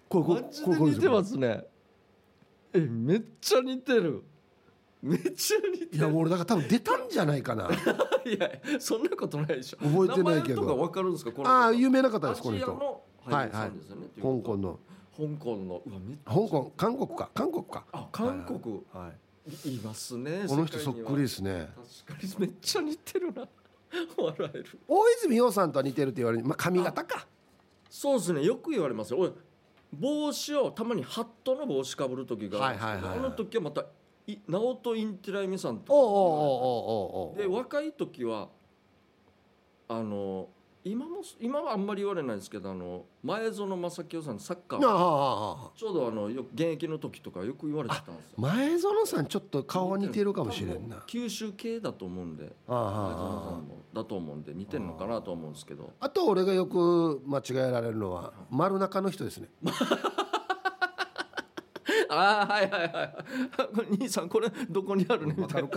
[0.08, 1.64] これこれこれこれで似てますね。
[2.72, 4.22] えめっちゃ似てる。
[5.02, 5.88] めっちゃ似てる。
[5.92, 7.68] いや俺だから多分出たんじゃないかな。
[8.24, 9.78] いやそんなことないでしょ。
[9.78, 10.62] 覚えてないけど。
[10.62, 12.66] 名前とかわかるんですかこのああ有名な方ですこの人。
[12.66, 14.78] アジアの俳優さんですよね、香港の。
[15.16, 15.82] 香港の。
[16.24, 17.30] 香港韓国か。
[17.34, 17.84] 韓国か。
[17.92, 19.10] あ韓国、はい。
[19.10, 19.12] い、
[19.64, 21.68] いますねこの人そっくりでりすね。
[22.06, 23.48] 確かにめっちゃ似てるな。
[24.16, 24.78] 笑える。
[24.86, 26.44] 大泉洋さんとは似てるって言われる。
[26.44, 27.26] まあ髪型か。
[27.88, 29.18] そうですねよく言われますよ。
[29.18, 29.32] 俺
[29.92, 33.18] 帽子をたまにハットの帽子かぶる時があるんですけど、はいはいはいはい。
[33.18, 33.86] あの時はまた
[34.26, 37.38] い直人インティライミさんとおうおうおうおうおうおう。
[37.38, 38.50] で若い時は
[39.88, 40.48] あの
[40.90, 44.80] 今も今はあんまり言われないですけどあの前園正清さんのサッカー。
[45.76, 48.34] ちょうどあのよ現役の時とかよく言われてたんですよ。
[48.38, 51.02] 前園さんちょっと顔は似てるかもしれんな。
[51.06, 53.00] 九州系だと思うんで前園さ
[53.58, 55.92] んもだと思うんで似てるのかなと思うんですけど。
[56.00, 59.48] ああと俺がよく間違えられるのは丸中の人ですね。
[62.10, 63.14] ああはいはいはい。
[63.98, 65.68] 兄さんこれどこにあるねみわたいな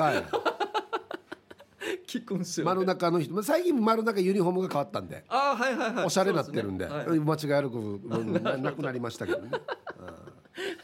[2.19, 3.41] かるかい聞くんですよ、ね、丸中の人。
[3.43, 5.23] 最近丸中ユニフォームが変わったんで。
[5.29, 6.05] ああはいはいはい。
[6.05, 6.85] おしゃれになってるんで。
[6.85, 7.19] ねはい。
[7.19, 9.41] 間違える部分ななくなりましたけど。
[9.41, 9.49] ね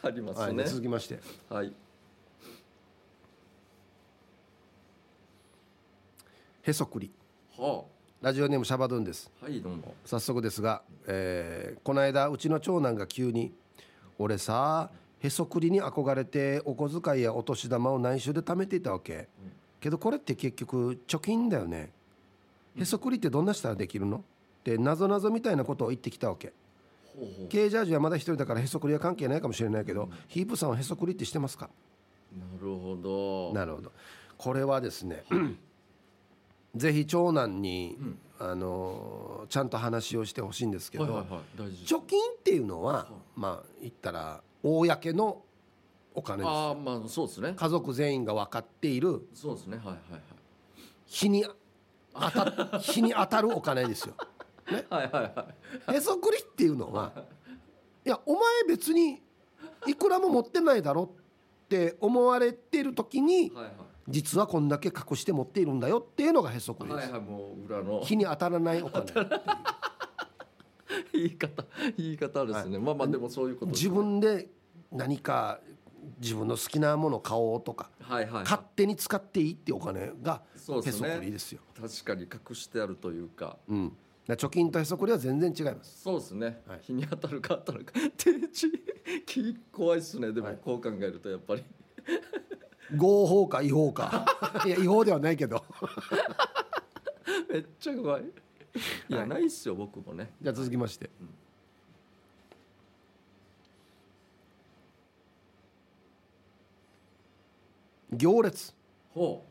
[0.02, 1.20] ありますはい続きまして。
[1.50, 1.74] はい。
[6.64, 7.12] へそくり。
[7.58, 7.86] は
[8.22, 9.32] ラジオネームシャバドゥンです。
[9.42, 9.94] あはいどうも。
[10.06, 13.54] 早速ですが、えーこの間うちの長男が急に
[14.20, 19.28] 「俺さへそくりに憧れてお小遣いやお年玉を内緒で貯めていたわけ、
[19.88, 21.92] けどこれって結局貯金だよね。
[22.78, 24.18] へそくりってどんなしたらできるの？
[24.18, 24.22] っ
[24.66, 26.52] てなぞなぞみたいなことを言ってきたわけ。
[27.16, 31.70] ほうほ経営ジャージはまだ一人だからへそくりは関係ないかもしれないけど、ヒープさんはへそくりってしてますか？
[32.36, 33.54] うなるほど。
[33.54, 33.92] なるほど。
[34.38, 35.24] これはですね
[36.76, 37.98] ぜひ長男に、
[38.40, 41.72] あのーちゃんと話をしてほしいんですけど、はいはいはい。
[41.86, 45.42] 貯金っていうのはまあ言ったら公の
[46.18, 46.50] お金です。
[46.50, 47.54] ああまあそうですね。
[47.56, 49.28] 家族全員が分かっている。
[49.36, 49.78] そうですね。
[49.78, 50.22] はいはいはい。
[51.06, 51.46] 日に
[52.12, 52.52] 当た
[52.82, 54.16] 日に当たるお金ですよ。
[54.90, 55.48] はいはいは
[55.94, 55.96] い。
[55.96, 57.14] へそくりっていうのは
[58.04, 59.22] いやお前別に
[59.86, 61.10] いくらも持ってないだろっ
[61.70, 63.74] て思われてる時にはいはい。
[64.10, 67.12] 実はこんだけ隠して持っているんだよっていうのがへそくりです。
[67.12, 67.20] はい。
[67.20, 68.02] はいもう裏の。
[68.02, 69.06] 日に当たらないお金。
[71.14, 71.64] 言い方
[71.96, 74.50] 言い方ですね、まあまあでもそういうことです自分で
[74.92, 75.60] 何か
[76.20, 81.18] 自分の好きなものを買おうとかはいはい、はい勝、手に使っていいってお金がへそそうですね。
[81.18, 81.62] くりですよ。
[81.80, 83.58] 確かに隠してあるというか。
[83.68, 83.94] うん、
[84.28, 86.02] 貯金とへそくりは全然違います。
[86.02, 86.80] そうですね、はい。
[86.82, 87.94] 日に当たるか当たるか。
[88.18, 88.72] 定地
[89.26, 90.32] 気怖いですね。
[90.32, 90.60] でもはい。
[90.62, 91.64] こう考えるとやっぱり。
[92.96, 94.26] 合法か違法か。
[94.66, 95.64] いや違法ではないけど。
[97.50, 98.24] めっちゃ怖い。
[99.10, 100.34] いや、ないっすよ僕もね。
[100.42, 101.10] じゃあ続きまして、
[108.14, 108.74] 行列。
[109.14, 109.44] ほ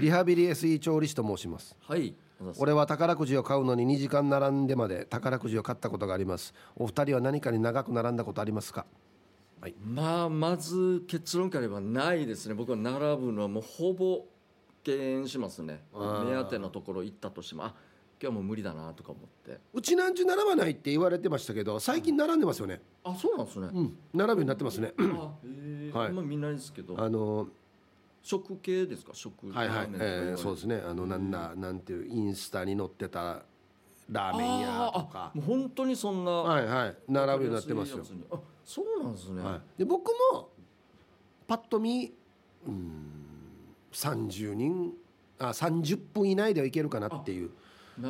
[0.00, 1.76] リハビリ SE 調理師と申します。
[1.88, 2.14] うはい
[2.58, 6.52] 俺は宝くじを買うのに2時間並んでまで宝くじを買ったことがあります。
[6.74, 8.84] お二人は何かに長く並んだことありますか？
[9.84, 12.54] まあまず結論から言えばないですね。
[12.54, 14.24] 僕は並ぶのはもうほぼ
[14.82, 15.84] 敬遠しますね。
[15.94, 16.30] あー。
[16.30, 17.74] 目当てのところ行ったとしてもあ
[18.20, 19.60] 今日はもう無理だなとか思って。
[19.72, 22.80] うちなんちゅ並ばないって言われてましたけど最近並んでますよね。
[23.04, 23.96] あそうなんですね、うん。
[24.12, 24.92] 並ぶようになってますね。
[24.98, 25.02] あ
[25.46, 26.06] へえ、はい。
[26.08, 27.00] あんま見ないですけど。
[27.00, 27.46] あの
[28.22, 29.12] 食系ですか？
[29.14, 29.76] 食はいはい。
[29.76, 30.04] ラーメンとか。
[30.04, 30.82] えーそうですね。
[30.86, 33.42] あのなんだなんていうインスタに載ってた
[34.10, 35.32] ラーメン屋とか。
[35.34, 36.96] あもう本当にそんなはいはい。
[37.08, 38.04] 並ぶようになってますよ。
[38.30, 40.48] あそうなんですね、はい、で僕も
[41.48, 42.12] パッと見
[42.66, 43.10] うん
[43.92, 44.92] 30人
[45.40, 47.50] あ30分以内ではいけるかなっていう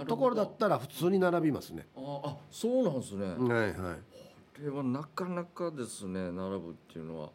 [0.07, 1.87] ところだったら普通に並びますね。
[1.97, 4.63] ああそうなんですね、こはいはい。
[4.63, 7.31] れはなかなかですね並ぶっていうのは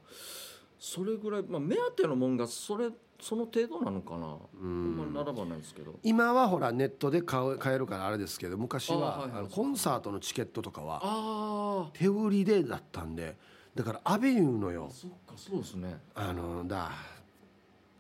[0.80, 4.28] それぐらい、まあ、目当てのもんがそれその程度なのかな。
[4.28, 4.96] あん。
[4.96, 5.96] まり並ばないですけど。
[6.04, 9.40] 今はほらネットで買う買えるからあれですけど昔はあはいはい。
[9.40, 13.36] あのコンサートのチケットとかはあ手売りでだったんで
[13.74, 14.88] だからアベニューのよ。
[14.90, 16.00] あそっかそうですね。
[16.14, 16.92] あのだ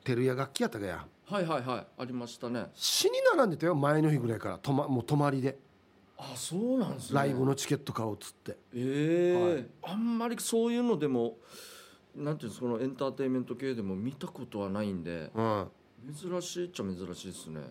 [0.03, 1.05] 照屋楽器やったかや。
[1.25, 1.87] はいはいはい。
[1.97, 2.67] ありましたね。
[2.73, 4.57] 死に並んでたよ前の日ぐらいから。
[4.59, 5.57] と、ま、もう泊まりで。
[6.17, 7.19] あそうなんですね。
[7.19, 8.57] ライブのチケット買おうっつって。
[8.73, 11.37] ええあんまりそういうのでも
[12.17, 15.67] なんていうんですかこのエンターテインメント系でも見たことはないんでうん。
[16.13, 17.62] 珍しいっちゃ珍しいですね。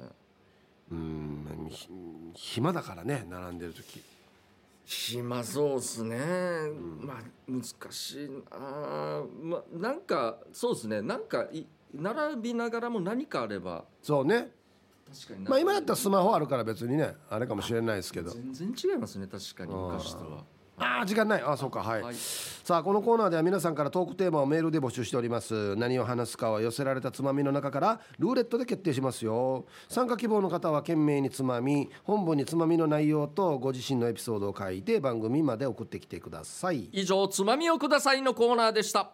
[0.90, 1.88] うんひ
[2.34, 4.02] 暇だからね並んでる時。
[4.84, 6.16] 暇そうっすね、
[7.00, 8.36] まあ難しいな。
[9.42, 11.02] まあなんかそうですね。
[11.02, 14.52] なんかい並びながらも何かあればそうね。
[15.12, 15.48] 確かに。
[15.48, 18.30] まあ今だったらスマホあるから別にねあれかもしれないですけど。
[18.30, 20.44] 全然違いますね確かに昔とは
[20.78, 21.42] ああ時間ない。
[21.42, 22.14] あそうかはい、はい。
[22.14, 25.74] さあこのコーナーでは皆さんからトークテーマをメールで募集しております。
[25.76, 29.66] 何を話すかは寄せられたつまみの中からルーレットで決定しますよ。
[29.88, 36.88] 参加希望の方は懸命につまみ本文につまみの内容とご自身のエピソードを書いて番組まで送ってきてください。
[36.92, 39.12] 以上つまみをくださいのコーナーでした。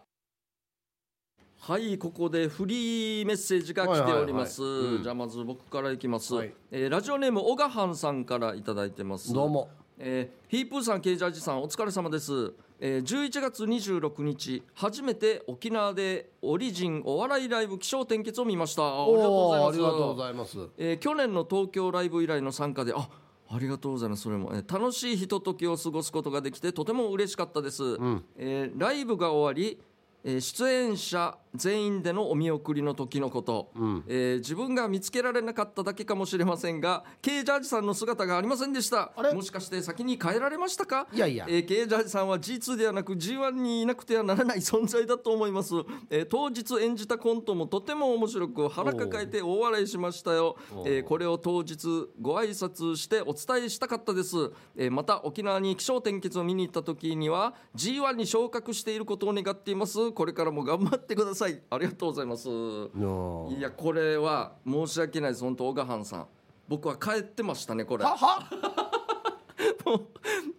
[1.59, 6.53] はいここでフリーメッセージが来ております、じゃあまず僕からいきます、はい。
[6.71, 9.31] えーラジオネーム小賀藩さんからいただいてます。
[9.31, 18.83] どうもえーヒープーさんケイジャージさんお疲れ様です、えー、11月26日初めて沖縄でオリジンお笑いライブ起承転結を見ました。
[18.83, 20.57] あありがとうございます。
[20.77, 23.09] えー去年の東京ライブ以来の参加であ
[23.49, 28.23] ありがとうございますそれも、えー楽しいひとときを過ごすことができてとても嬉しかったです、ん。
[28.37, 29.79] えーライブが終わり、
[30.23, 34.03] えー出演者全員でのお見送りの時のこと、ん。
[34.07, 39.11] えー自分が見つけられなかっただけかもしれませんが K ジャージさんの姿がありませんでした。
[39.33, 41.07] もしかして先に帰られましたか？
[41.13, 41.45] いやいや。
[41.47, 45.73] えー、K ジャージさんは G2 ではなく G1 にいなくてはならない存在だと思います、
[46.09, 51.87] えー当日演じたコントもとても面白く腹抱えて大笑いしましたよ、えーこれを当日
[52.19, 54.35] ご挨拶してお伝えしたかったです、
[54.75, 60.11] えーまた沖縄に気象転結を見に行った時には G1 に昇格していることを願っています。
[60.11, 62.47] これからも頑張ってくださいありがとうございます。
[62.49, 65.43] のいやこれは申し訳ないです。
[65.43, 66.27] 本当小賀藩さん。
[66.67, 68.05] 僕は帰ってましたねこれ。
[69.85, 69.95] も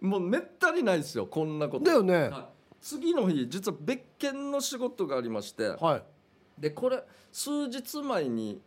[0.01, 1.85] うもうめったにないですよこんなこと。
[1.85, 2.29] だよね。
[2.29, 2.45] はい。
[2.79, 5.69] 次の日実は別件の仕事がありまして。
[5.69, 6.03] はい。
[6.57, 8.61] でこれ数日前に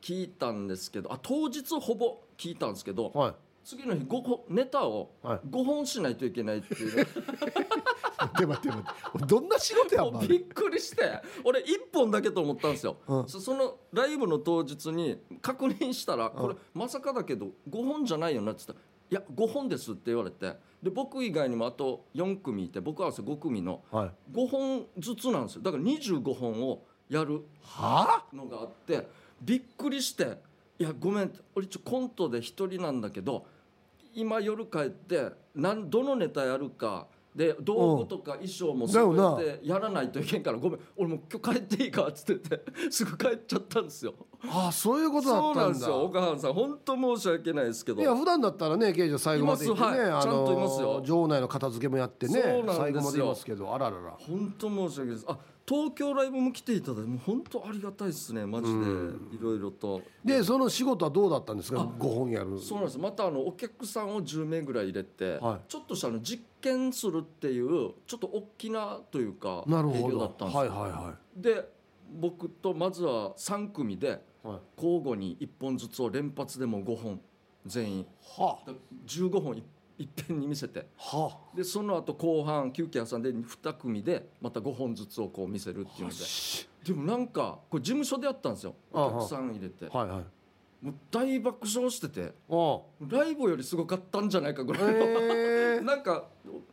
[0.00, 3.34] 聞いたんですけどあ当日ほぼ聞いたんですけどはい
[3.66, 5.40] 次の日5本ネタをはい。
[5.50, 6.96] 5本しないといけないっていう。
[6.96, 7.04] ね、
[8.38, 13.28] で待って待ってどんな仕事やんもうびっくりして俺1本だけと思ったんですよ、うん。
[13.28, 16.30] そそのライブの当日に確認したら「ん。
[16.30, 20.54] これまさかだけど5本じゃないよな」って言ったら「いや5本です」って言われて。
[20.80, 24.10] で僕以外にもあと4組いて僕合わせ5組のはい。
[24.32, 25.62] 5本ずつなんですよ。
[25.62, 29.08] だから25本をやるはのがあって
[29.42, 30.38] びっくりして
[30.78, 33.46] 「いやごめん俺一応コントで一人なんだけど
[34.18, 44.14] 今夜帰ってなんどのネタやるかで道具とか衣装も全てやらないといけんからごめん俺もう今日帰っていいか」っつってて すぐ帰っちゃったんですよ。
[44.48, 45.34] あそういうことだ。
[45.36, 46.04] そうったんだなんですよ。
[46.04, 48.00] 岡原さん本当申し訳ないですけど。
[48.00, 50.94] いや普段だったらね刑事最後まで行ってね、はいあちゃんといますよ。
[50.94, 54.16] の場内の片付けもやってね最後までいますけどあららら。
[54.18, 55.26] 本当申し訳ないです。
[55.28, 58.78] あ東京ライブも来ていただいてもう本当ありがたいですねマジで。
[59.36, 60.00] いろいろと。
[60.24, 61.80] でその仕事はどうだったんですか？
[61.80, 62.58] あ5本やる。
[62.60, 62.98] そうなんです。
[62.98, 65.60] またあのお客さんを10名ぐらい入れて、はい。
[65.68, 70.14] ちょっとしたあの実験するっていうちょっと大きなというか営なるほど。
[70.14, 71.76] 業だったんですよ、はいはいはで
[72.20, 74.22] 僕とまずは3組で
[74.76, 77.20] 交互に1本ずつを連発でも5本
[77.66, 78.06] 全員
[78.38, 78.72] はだ
[79.06, 79.64] 15本い
[79.98, 80.86] いっぺんに見せて。
[80.98, 81.16] あ。
[81.16, 86.14] はでその後後半休憩挟んで2組でまた5本ずつをこう見せるっていうので。
[86.16, 86.68] し。
[86.84, 88.74] でもなんかこれ事務所でやったんですよ。
[88.92, 89.06] ああ。
[89.06, 89.86] お客さん入れて。
[89.86, 90.24] はいはい
[90.82, 96.28] もう大爆笑してておライブよりすごかったんじゃないかぐらいの、えー、 なんか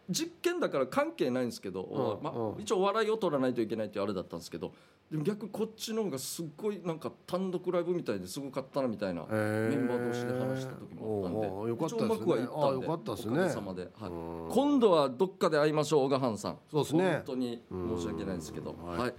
[0.09, 4.73] 実験だから関係ないんですけど、まあ一応笑いを取らないといけないっていうあれだったんですけど
[5.09, 12.07] でも逆にこっちの方がすっごいなんか単独ライブみたいですごかったなみたいな、えメンバー同士で話した時もあったんでおうおうよかったですね。
[12.07, 13.31] 一応うまくはいったんでね。
[13.31, 14.09] おかげさまで、はい。
[14.09, 14.49] うん。
[14.49, 16.57] 今度はどっかで会いましょう小川藩さん。
[16.69, 17.03] そうですね。
[17.11, 18.85] 本当に申し訳ないですけど、うん。
[18.85, 19.13] はい。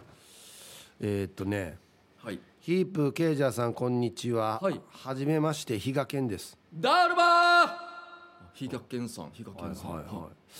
[1.00, 1.78] えーっとね。
[2.16, 4.80] はいヒープケイジャーさんこんにちは、はい。
[5.16, 6.56] じめまして比嘉健です。
[6.72, 7.68] ダルバー。
[8.54, 9.30] 比嘉健さん。
[9.34, 10.52] 比嘉健さん、はいはい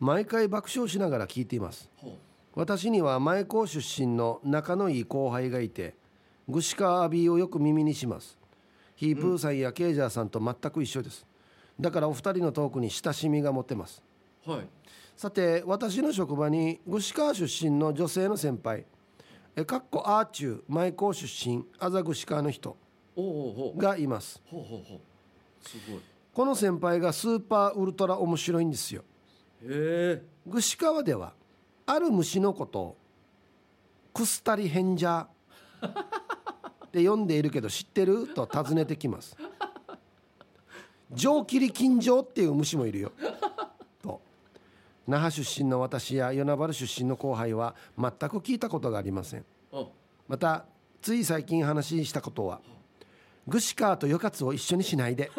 [0.00, 1.88] 毎回爆笑しながら聞いています。
[2.02, 2.10] は
[2.56, 5.94] 私には前高出身の仲のいい後輩がいて
[6.52, 8.36] 串川アビーをよく耳にします。
[8.96, 11.24] ヒープーさんやケイジャーさんと全く一緒です。
[11.78, 14.02] だからお二人のトークに親しみが持てます。
[14.44, 14.66] はい。
[15.16, 18.84] さて私の職場に串川出身の女性の先輩
[19.56, 22.76] えかっこアーチュー前高出身あざ串川の人
[23.78, 24.40] がいます。
[24.50, 25.68] ほうほうほう。
[25.68, 26.00] すごい。
[26.34, 29.02] この先輩がスーパーウルトラ面白いんですよ。
[29.62, 30.22] へえ。
[30.50, 31.32] 串川では
[31.86, 32.96] ある虫のことを
[34.12, 35.88] クスタリヘンジャー
[36.86, 38.28] って呼んでいるけど知ってる？
[38.28, 39.34] と尋ねてきます。
[41.12, 43.12] 上切り金城っていう虫もいるよ。
[43.40, 43.45] と
[45.06, 49.44] 那覇出身の私や与那原出身の後輩は全く聞いたことがありません。
[49.72, 49.86] あ
[50.28, 50.64] また
[51.00, 52.60] つい最近話したことは
[53.46, 55.30] グシカーとヨカツを一緒にしないで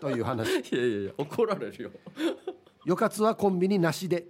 [0.00, 0.48] という話。
[0.70, 1.90] いやいやいや怒られるよ。
[2.84, 4.26] ヨカツはコンビニなしで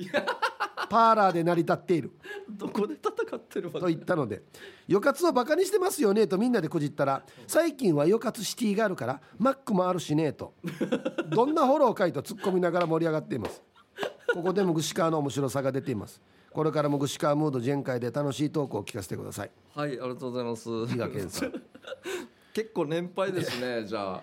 [0.89, 2.13] パーラーで成り立っている。
[2.49, 4.43] どこで戦ってるわと言ったので
[4.89, 10.55] 「ヨカツをバカにしてますよね」とみんなでこじったら「最近はヨカツシティがあるからマックもあるしね」と。
[11.29, 13.63] どんなフォローかいと突っ込みながら盛り上がっています
[14.35, 16.21] ここでも串川の面白さが出ています。
[16.51, 19.51] これからも串川ムード全開で楽しいトークを聞かせてください。
[19.75, 20.87] はいありがとうございます。
[20.87, 21.53] 比嘉健さん。
[22.53, 24.23] 結構年配ですねじゃあ。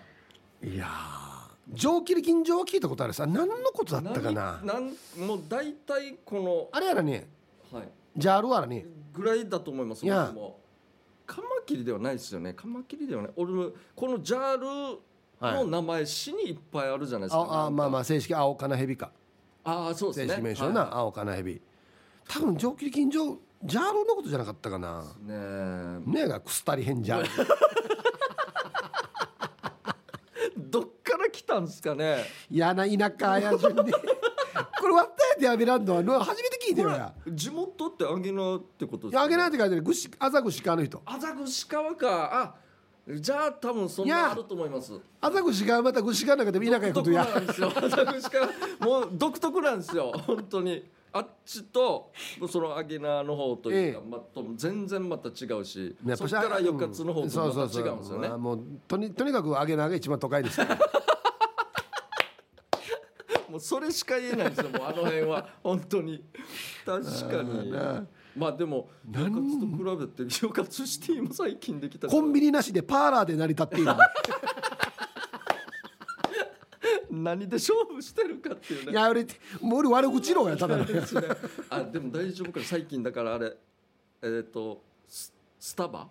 [0.63, 3.25] いやー上切り金城は聞いたことあるさ。
[3.25, 4.61] 何のことだったかな？
[4.63, 4.85] 何
[5.17, 7.27] なんもう大体こあれやらね
[7.71, 7.89] のはい。
[8.17, 8.85] じゃああるわらね。
[9.13, 10.33] ぐらいだと思いますいや。
[11.25, 12.53] カマキリではないですよね。
[12.53, 13.31] カマキリではない。
[13.35, 14.99] 俺このジャール
[15.41, 19.11] の名前詩にいっぱいあるじゃないですか、ああまあまあ正式青金蛇か
[19.69, 20.27] ああそうですね。
[20.27, 21.61] 正式名称な、は青金蛇
[22.27, 25.03] 多分上切り金城ジャーロのことじゃなかったかな。
[25.21, 26.23] ね。
[26.23, 27.23] えがくすたりへんじゃん
[30.57, 32.23] どっから来たんですかね。
[32.49, 33.91] 嫌な田舎や順に。
[33.91, 35.95] これ割ったやつやべらんの？
[35.95, 39.81] はの初めて聞いてるや地元ってあげなってことですいやあげないって書いてる。
[39.81, 41.01] ぐしあざぐし川の人。
[41.05, 42.41] あざぐし川か。
[42.41, 42.55] あ
[43.17, 44.93] じゃあ多分そんなあると思います。
[45.19, 47.25] あざぐし川またぐし川の中でも田舎やことや。
[47.25, 47.71] 独特なんですよ。
[47.75, 48.47] あざぐし川
[48.79, 50.11] もう独特なんですよ。
[50.27, 50.85] 本当に。
[51.11, 52.11] あっちと
[52.47, 54.09] そのアゲナの方というか、ええ。
[54.11, 60.77] まと全然また違うしそっからよかつの方うんとまた違そうそうそううんですよねまあもうとにとにかくあげなが一番都会ですから。
[63.49, 64.69] もうそれしか言えないんですよ。
[64.69, 65.49] もうあの辺は。
[65.63, 66.23] 本当に。
[66.85, 67.73] 確かに。
[67.75, 68.03] あ
[68.39, 73.91] まあでもよかつと比べてよかつシティも最近できたコンビニなしでパーラーで成り立っている
[77.11, 78.91] 何で勝負してるかっていうね。
[78.93, 79.23] いや俺
[79.59, 81.23] もう俺悪口の方やただのですね
[81.69, 82.65] あでも大丈夫かな。
[82.65, 83.57] 最近だからあれ
[84.21, 86.07] えっ、とススタバ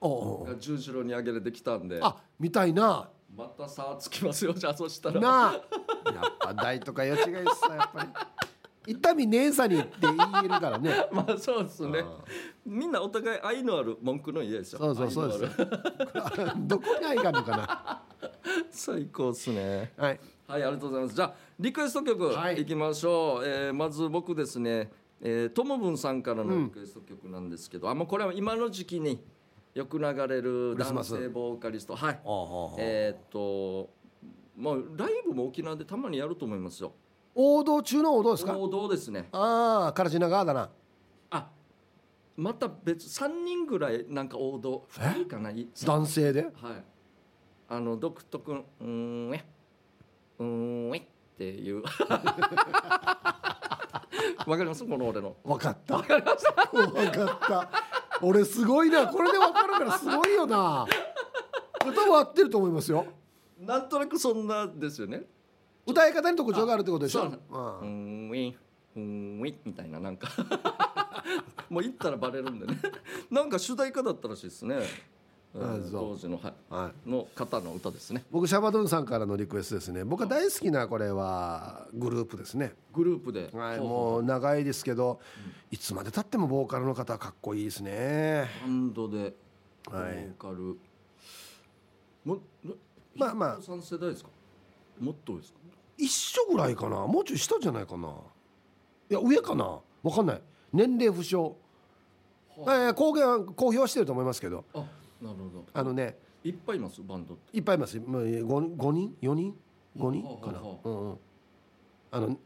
[0.00, 1.98] おうおうが十字路に上げれてきたんで。
[2.00, 3.10] あみたいな。
[3.36, 5.20] また差つきますよじゃあそしたら。
[5.20, 5.52] なあ。
[5.52, 8.08] やっぱ大とかよ違いっすさやっぱり
[8.86, 11.06] 痛みねえさにって言えるからね。
[11.12, 12.00] まあそうですね。
[12.00, 12.24] あ
[12.66, 15.56] みんなお互い愛のある文句の家ですよそうそうそうです
[16.66, 18.02] どこに愛があるのか
[18.70, 19.92] 最高っすね。
[19.96, 20.20] なはい。
[20.46, 21.16] はいありがとうございます。
[21.16, 22.60] じゃあリクエスト曲はい。
[22.60, 24.90] いきましょう、えーまず僕ですね。
[25.20, 29.22] えーともぶんさんからのリクエスト曲なんですけど、あもうこれは今の時期に
[29.72, 31.94] よく流れる男性ボーカリスト。
[31.96, 32.20] はい。
[32.78, 33.90] ええーっと
[34.56, 36.92] まあライブも沖縄でたまにやると思いますよ
[37.34, 38.56] 王道中の王道ですか？
[38.56, 39.28] 王道ですね。
[39.32, 40.70] ああカラチナ川だな。
[41.30, 41.48] あ
[42.36, 44.86] また別3人ぐらいなんか王道。
[44.90, 45.50] 2人かな？
[45.50, 46.42] い男性で？
[46.42, 46.52] はい。
[47.68, 48.86] あの独特のうー
[49.30, 49.44] んえ
[50.38, 50.46] うー
[50.92, 51.02] んえっ
[51.36, 51.82] ていう。
[54.46, 54.84] わかります？
[54.84, 55.36] この俺の。
[55.44, 55.96] 分かった。
[55.98, 56.22] 分かっ
[57.48, 57.70] た。
[58.22, 59.06] 俺すごいな。
[59.08, 60.86] これで分かるからすごいよな。
[61.80, 63.06] 多分合ってると思いますよ。
[63.58, 65.22] なんとなくそんなですよね
[65.86, 67.22] 歌い方に特徴があるってことでしょ？
[67.22, 67.40] そう。
[67.50, 68.54] うーんウィン
[68.96, 70.28] ウィンみたいななんか。
[71.70, 72.78] もう言ったらバレるんでね。
[73.30, 74.76] なんか主題歌だったらしいですね。
[74.76, 74.84] えー
[75.56, 76.00] あそう。
[76.14, 76.54] 当時の,、はい。
[76.68, 77.08] はい。
[77.08, 78.24] の方の歌ですね。
[78.30, 80.02] 僕シャバドゥンさんからのリクエストですね。
[80.04, 82.74] 僕が大好きなこれはグループですね。
[82.92, 85.20] グループで、はいもう長いですけど
[85.70, 88.48] いつまでたってもボーカルの方はかっこいいですね。
[88.62, 89.34] バンドで
[89.84, 90.12] ボはい。
[90.14, 90.76] ーカル、
[92.24, 92.38] も
[93.14, 93.58] まあまあ。
[93.60, 94.30] 3世代ですか？
[95.00, 95.58] もっとですか？
[95.96, 97.06] 一緒ぐらいかな？
[97.06, 98.08] もうちょい下じゃないかな？
[99.10, 99.80] いや上かな？
[100.02, 100.42] わかんない。
[100.72, 101.54] 年齢不詳。
[102.58, 104.64] えー公言公表はしてると思いますけど。
[104.74, 104.88] あなる
[105.20, 105.64] ほど。
[105.72, 107.02] あのねいっぱいいます？
[107.02, 107.98] バンドいっぱいいます。
[107.98, 109.54] もう 5, 5人？4人
[109.96, 110.60] 5人かな？
[110.60, 110.68] はあ。
[110.68, 111.18] はうんうん。
[112.10, 112.36] あの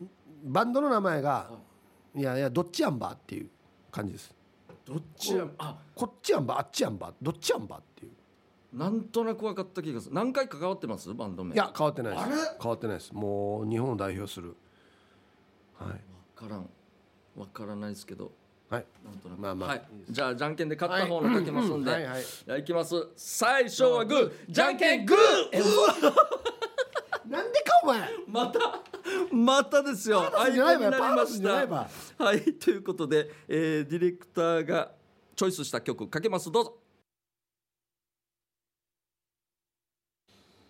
[0.44, 1.58] バンドの名前がは
[2.14, 2.22] い。
[2.22, 3.48] やいやどっちアンバーっていう
[3.90, 4.34] 感じです。
[4.84, 5.76] どっちやあ。
[5.94, 8.12] こっちアンバーあっちアンバーどっちアンバーっていう
[8.72, 10.14] なんとなく分かった気がする。
[10.14, 11.12] 何回か関わってます？
[11.14, 11.54] バンド名。
[11.54, 12.24] いや変わってないです。
[12.24, 12.34] あれ？
[12.60, 13.12] 変わってないです。
[13.12, 14.56] もう日本を代表する。
[15.78, 16.00] はい。
[16.36, 16.68] 分からん。
[17.36, 18.30] 分からないですけど。
[18.68, 18.84] はい。
[19.02, 19.38] なんとなく。
[19.40, 19.68] まあまあ。
[19.70, 22.22] はい、じゃあじゃんけんで勝った方のかけますんで、はいはい。
[22.22, 23.08] じゃあいきます。
[23.16, 24.32] 最初はグー。
[24.52, 25.18] じゃんけんグー。
[27.30, 28.10] なんでかお前。
[28.26, 28.82] また
[29.32, 30.30] またですよ。
[30.30, 31.88] パーじゃないわになりましじゃないわ。
[32.18, 32.42] たはい。
[32.54, 34.92] ということで、えーディレクターが
[35.34, 36.52] チョイスした曲かけます。
[36.52, 36.76] どうぞ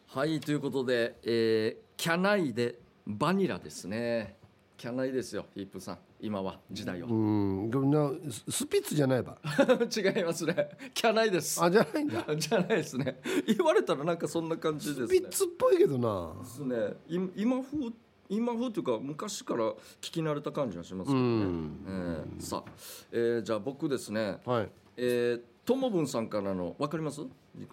[0.09, 4.37] はいということで、えーキャナイでバニラですね。
[4.77, 5.99] キャナイですよヒープさん。
[6.21, 9.37] 今は時代は、うんでもなススピッツじゃないば
[9.95, 10.69] 違いますね。
[10.95, 11.61] キャナイです。
[11.63, 12.25] あじゃないんだ。
[12.37, 13.21] じゃないですね。
[13.49, 15.07] 言われたらなんかそんな感じですね。
[15.09, 16.33] スピッツっぽいけどな。
[16.41, 16.77] ですね。
[17.09, 17.91] い今風
[18.29, 21.85] 今風というか昔から聞き慣れた感じがしますけどね、うん。
[21.89, 22.71] えーさあ、
[23.11, 24.39] えーじゃあ僕ですね。
[24.47, 24.71] はい。
[24.97, 27.21] えーともぶんさんからのわかります？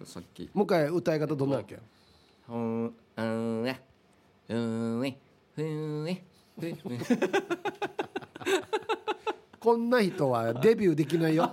[0.06, 0.50] さっき。
[0.54, 1.80] もう一回歌い方どんなわけ
[2.50, 3.84] 「うんうんね
[4.50, 5.20] うんね
[5.58, 6.26] うんね
[6.58, 7.02] うんね
[9.60, 11.52] こんな人はデビューできないよ。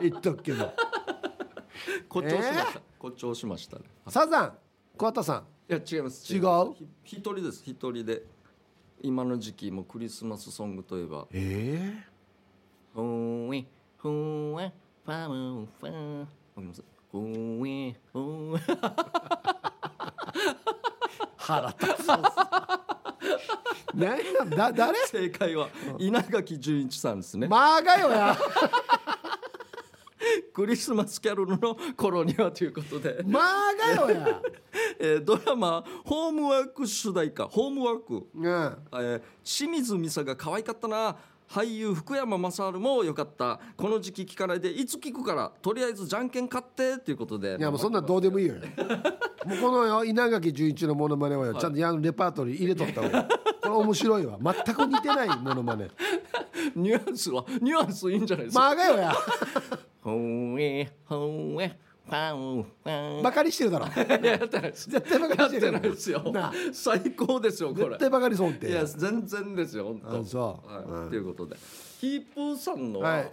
[0.00, 0.72] 言っとくけど
[2.08, 3.84] 誇張しました、誇張しましたね。
[4.08, 4.52] サザン
[4.96, 5.72] 桑田さん。
[5.72, 6.34] いや違います。
[6.34, 6.42] 違う？
[7.04, 7.62] 一人です。
[7.64, 8.22] 一人で。
[9.02, 11.26] 今の時期もクリスマスソングといえば。
[11.30, 12.02] え
[12.94, 13.66] ふんえ
[13.98, 14.72] ふんえ
[15.04, 16.82] ファムファンわかります？
[17.12, 18.58] ふんえふんえ
[21.46, 22.06] 腹立つ。
[23.94, 24.98] 何やだ誰？
[25.06, 25.68] 正解は
[25.98, 28.36] 稲垣潤一さんですね、まあがよや。
[30.52, 34.40] クリスマスキャロルの頃にはということで、まあがよや。
[34.98, 38.26] えードラマ「ホームワーク」主題歌「ホームワーク。
[38.34, 38.44] うん」
[39.00, 41.16] えー清水美沙が可愛かったな
[41.48, 43.60] 俳優福山雅治も良かった。
[43.76, 47.56] この時期聞かないでいつ聞くからとりあえずじゃんけん買ってっていうことで。
[47.58, 48.54] いやもうそんなんどうでもいいよ。
[49.46, 53.28] もうこのよ稲垣潤一のモノマネはよちゃんとやるレパートリー入れとった方が
[53.62, 54.38] これ面白いわ。
[54.42, 55.88] 全く似てないモノマネ。
[56.74, 59.14] ニュアンスはニュアンスいいんじゃないですか、まあがよや。
[60.02, 63.22] ほんえほんえファンファン。
[63.22, 63.86] バカにしてるだろ。
[63.86, 63.90] い
[64.24, 64.88] ややってないです。
[64.88, 66.32] 絶対バカにしてるないですよ。
[66.72, 67.88] 最高ですよこれ。
[67.90, 68.68] 絶対バカにそうって。
[68.68, 70.20] いや全然ですよ本当。
[70.20, 70.72] あそう。
[70.72, 70.84] はい。
[70.84, 71.10] うん。
[71.10, 71.56] ということで。
[72.00, 73.32] ヒープーさんのは、はい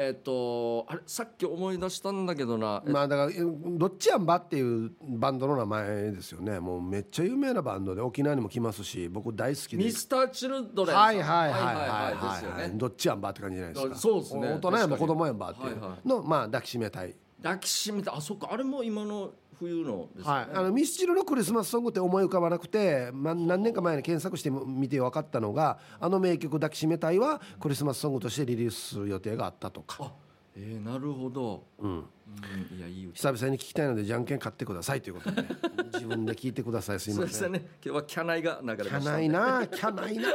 [0.00, 6.60] えっ、とあれさっき思い出したんだけどな、まあだからどっちやんばっていうバンドの名前ですよね。
[6.60, 9.82] もうめっちゃ有名なバンドで沖縄にも来ますし僕大好きで。
[9.82, 11.02] ミスターチルドレンさん。
[11.02, 12.74] はいはいはいはいですよはい、ね。
[12.76, 13.94] どっちやんばって感じじゃないですか。
[13.96, 14.48] そうですね。
[14.52, 15.80] 大人やんば子供やんばっていう。
[15.80, 16.08] はいはい。
[16.08, 17.16] のまあ抱きしめたい。
[17.42, 18.50] 抱きしめてあそっか。
[18.52, 30.12] あれも今の冬のですよね、はい、あのミスチルのクリスマスソングって思い浮かばなくて、まあ、何年か前に検索してみて分かったのがあの名曲「抱きしめたい」はクリスマスソングとしてリリースする予定があったとか、あ
[30.60, 33.32] えー、なるほど、うん、うん、いやいい歌。
[33.32, 35.48] 久々に聞きたいのでじゃんけん買ってくださいということで、ね、
[35.94, 37.00] 自分で聞いてください。
[37.00, 37.52] すいそうません。
[37.52, 37.70] ですね。
[37.84, 40.28] 今日はキャナイが流れまキャしたなキャないな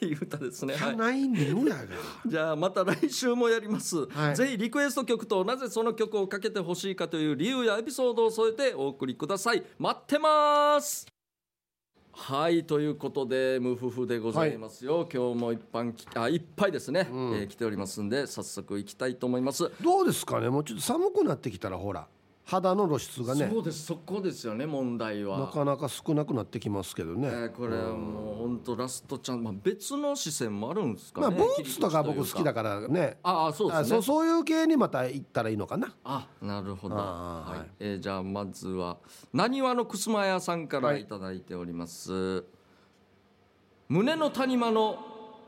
[0.00, 0.74] いい歌ですね。
[0.74, 0.96] キはい。
[2.26, 4.36] じゃあまた来週もやります、はい。
[4.36, 9.62] ぜひリクエスト曲となぜその曲をかけてほしいかという理由やエピソードを添えてお送りください。
[9.78, 11.06] 待ってます。
[12.12, 20.50] はいということでムフフでございますよ、今日も一般きあいっぱいですね、えー来ておりますんで早速行きたいと思います、どうですかね。
[20.50, 22.06] もうちょっと寒くなってきたらほら
[22.50, 23.48] 肌の露出がね。
[23.52, 25.38] そうですそこですよね問題は。
[25.38, 27.28] なかなか少なくなってきますけどね。
[27.28, 33.18] えーこれはもう本当ラストチャンス、まあ、別の視線もあるんですかね、まあブーツとか僕好きだかからね。
[33.22, 33.90] ああそうであすね。
[33.90, 35.94] そうそういう系にまた行ったらいいのかな。
[36.02, 37.58] あなるほど、はい。
[37.58, 37.70] はい。
[37.78, 38.98] えーじゃあまずは
[39.32, 42.44] なにわのくすま屋さんからいただいております、
[43.88, 44.98] 胸の谷間の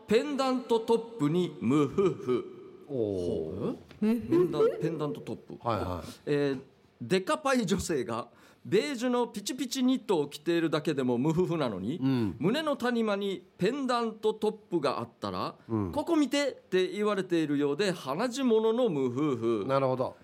[0.07, 2.45] ペンダントトップにムフフ。
[2.89, 3.77] おお。
[4.01, 6.09] ペンダンペンダントトップ、はいはい。
[6.27, 6.61] えー
[7.09, 8.29] デカパイ女性が
[8.65, 12.37] ベージュのピチピチニットを着ているだけでも無夫婦なのに、うん。
[12.39, 15.93] 胸の谷間にペンダントトップがあったら、うん。
[15.93, 19.65] ここ見てって言われているようで鼻血ものの無夫婦。
[19.67, 20.17] なるほど。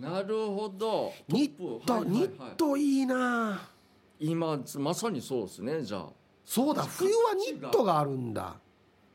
[0.00, 1.12] なるほど。
[1.28, 2.20] ニット、はいはいはい。
[2.20, 3.68] ニットいいな。
[4.20, 6.06] 今まさにそうですねじゃあ。
[6.44, 8.56] そうだ冬はニットがあるんだ。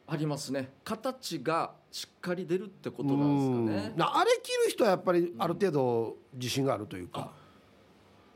[0.06, 0.74] ありますね。
[0.84, 3.94] 形がしっかり出るってことなんですかね。
[3.98, 7.32] あれ着る人はやっぱりある程度自信があるというか、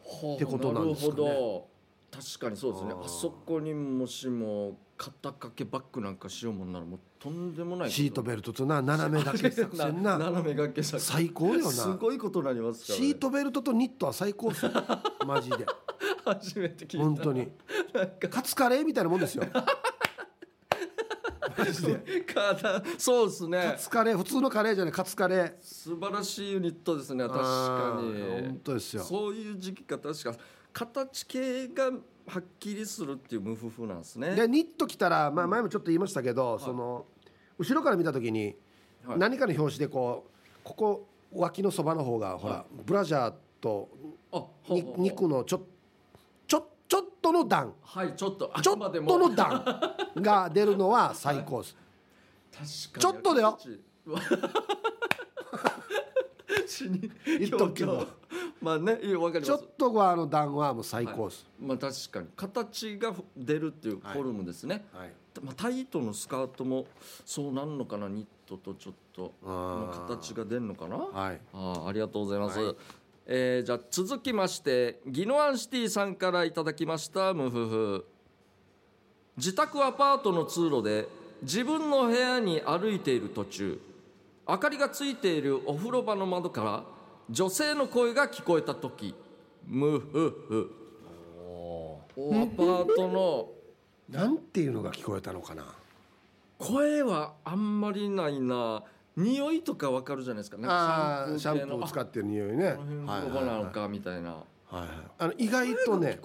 [0.02, 0.36] ほう。
[0.36, 1.24] ってことなんですかね。
[1.24, 1.74] なるほど。
[2.12, 2.94] 確かにそうですね。
[3.04, 10.18] あそこにもしも肩掛けバッグなんかしようもんならもうとんでもないシートベルトとな斜め掛け作戦な。
[10.20, 11.14] 斜め掛け作戦。
[11.16, 11.72] 最高よな。
[11.72, 14.72] すごいことになりますから、ね、シートベルトとニットは最高っすよ。
[15.26, 15.66] マジで。
[16.26, 17.06] 初めて聞いた。
[17.06, 17.52] 本当に。
[18.30, 19.44] カツカレーみたいなもんですよ
[21.58, 22.22] マジで。
[22.22, 24.18] 体そうですカねツカレー。
[24.18, 24.94] 普通のカレーじゃない。
[24.94, 25.54] カツカレー。
[25.62, 29.04] 素晴らしいユニットですね確かあー本に当ですよ。
[29.04, 30.36] そういう時期か確か。
[30.72, 34.36] 形系がはっきりするっていう無夫婦なんですね。
[34.36, 37.06] でニット着たら、まあ、前もちょっと言いましたけど、その
[37.58, 38.56] 後ろから見た時に、
[39.06, 39.20] はい。
[39.20, 43.90] 何かの表紙でこうここ脇のそばの方がほら、はブラジャーと
[44.32, 45.62] あはにはは肉のちょっ
[47.24, 47.74] との段。
[47.82, 49.64] はいちょっとあちょっとの段
[50.18, 51.78] が出るのは最高です。
[52.52, 53.14] 確かに。
[53.14, 53.58] ちょっとだよ。
[56.68, 58.06] 死に言っとくけど。
[58.62, 61.48] まあねいやわかりちょますっと側の段はもう最高です。
[61.60, 62.28] まあ確かに。
[62.36, 65.12] 形が出るっていうフォルムですね、はい。
[65.42, 66.86] まあ、タイトのスカートも
[67.26, 70.98] そうなんのかなニットとちょっとの形が出るのかな。
[70.98, 71.40] はい。
[71.54, 72.76] あーありがとうございます、はい
[73.26, 78.06] えーじゃあ続きましてギノアンシティさんからいただきましたムフフ。
[79.38, 81.08] 自宅アパートの通路で
[81.42, 83.82] 自分の部屋に歩いている途中
[84.48, 86.84] 明かりがついているお風呂場の窓から
[87.30, 89.16] 女性の声が聞こえた時
[89.66, 90.72] ムフフ。
[91.38, 93.50] おアパートの
[94.10, 95.64] なんていうのが聞こえたのかな？
[96.60, 98.84] 声はあんまりないな
[99.16, 100.58] 匂いとかわかるじゃないですか。
[100.68, 102.66] ああシャンプーを使っってる匂いね。
[102.66, 104.38] はい風呂場なのかみたいな、は
[104.72, 104.88] いはい。
[105.20, 106.20] あの意外とね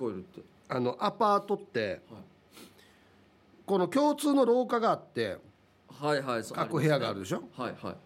[0.68, 2.22] あのアパートってはい。
[3.66, 5.36] この共通の廊下があって
[6.00, 6.42] はいはい。
[6.42, 7.42] 各部屋があるでしょ？
[7.56, 7.96] はいはい。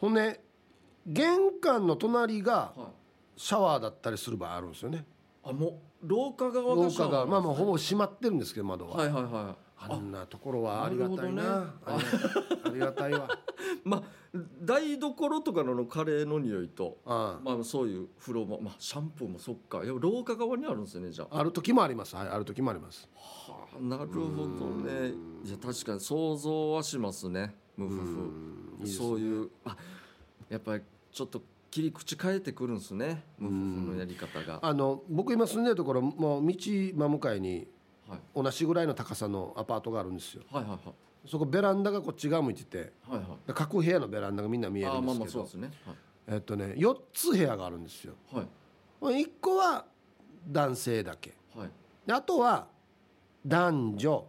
[0.00, 0.40] ほんで
[1.06, 3.40] 玄関の隣がはい。
[3.40, 5.04] シャワーだったりする場合あるんですよね。
[5.44, 5.66] あも
[6.02, 11.42] う廊下側廊がシャワー下がまあまあほぼ閉まってるんですけど窓は、はいはいはいあんなところはありがたいな。
[11.42, 11.66] なる
[12.64, 13.28] ありがたいわ。
[13.84, 14.02] まあ
[14.60, 19.84] 台所とかのカレーの匂いとあまあそういう風呂場まあシャンプーもそっか。
[19.84, 21.36] いや廊下側にあるんですよねじゃあ。
[21.36, 22.16] あある時もあります。
[22.16, 23.08] はいある時もあります。
[23.14, 25.12] はあなるほどね。
[25.44, 27.90] いや確かに想像はしますね無夫
[28.80, 29.76] 婦そういうあ
[30.48, 34.60] やっぱりちょっと切り口変えてくるんですね無夫婦のやり方が。
[34.62, 37.68] あの僕今住んでるところもう道真向かいにはい
[38.34, 40.42] 同じぐらいの高さのアパートがあるんですよ。
[40.50, 40.80] はいはいはい。
[41.28, 43.26] そこベランダがこっち側向いててはいはい。
[43.46, 45.48] で各部屋のベランダがみんな見えるんですけど
[46.28, 48.14] えっとね4つ部屋があるんですよ。
[48.32, 48.46] はい。
[49.00, 49.84] はい1個は
[50.48, 51.34] 男性だけ。
[51.54, 51.70] はい。
[52.06, 52.66] であとは
[53.44, 54.26] 男女。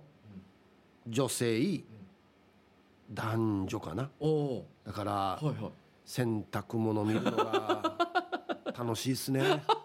[1.07, 1.83] 女性。
[3.11, 4.09] 男女かな。
[4.85, 5.71] だからはいはい。
[6.07, 7.97] 洗濯物見るのが
[8.77, 9.41] 楽しいですね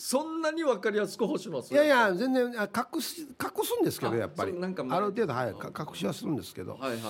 [0.00, 1.74] そんなに分かりやすく干します？
[1.74, 3.26] いやいや全然あ隠し隠
[3.64, 4.52] すんですけどあやっぱり。
[4.52, 6.74] そうなんかある程度はいか隠しはするんですけど。
[6.74, 7.00] はいはい。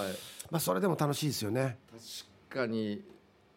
[0.50, 1.78] まあそれでも楽しいですよね、
[2.48, 3.04] 確かに。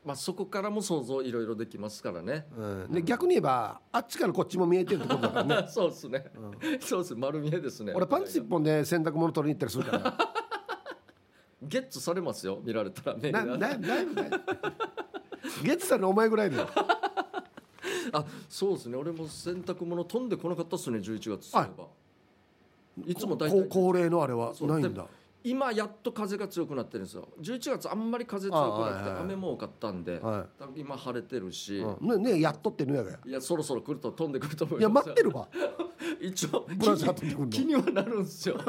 [0.04, 2.46] まあそこからも想像いろいろできますからね。
[2.58, 5.68] うん、で逆に言えばあっちからこっちも見えてるってことだからね。
[5.72, 6.26] そうですね、
[6.82, 7.94] そうです丸見えですね。
[7.96, 10.18] 俺パンツ一本で洗濯物取りに行ったりするから。
[11.64, 14.30] ゲッツされますよ見られたら目ながなだいぶだい。
[14.30, 14.40] ぶ
[15.64, 16.58] ゲッツさんのお前ぐらいで
[18.14, 18.98] あそうですね。
[18.98, 21.88] 俺も洗濯物飛んでこなかったっすね11月そういえば。
[23.06, 23.16] い。
[23.16, 25.06] つも大こ体恒例のあれはないんだ。
[25.44, 27.28] 今やっと風が強くなってるんですよ。
[27.42, 30.46] 11月あんまり風強くなくて雨も多かったんで、は
[30.76, 33.20] 今晴れてるし、い、うん、ねねやっとってるやがや。
[33.26, 35.48] いやそろそろ来ると飛んでくると思いいやます待ってるわ。
[36.22, 36.68] 一応
[37.50, 38.60] 気にはなるんですよ。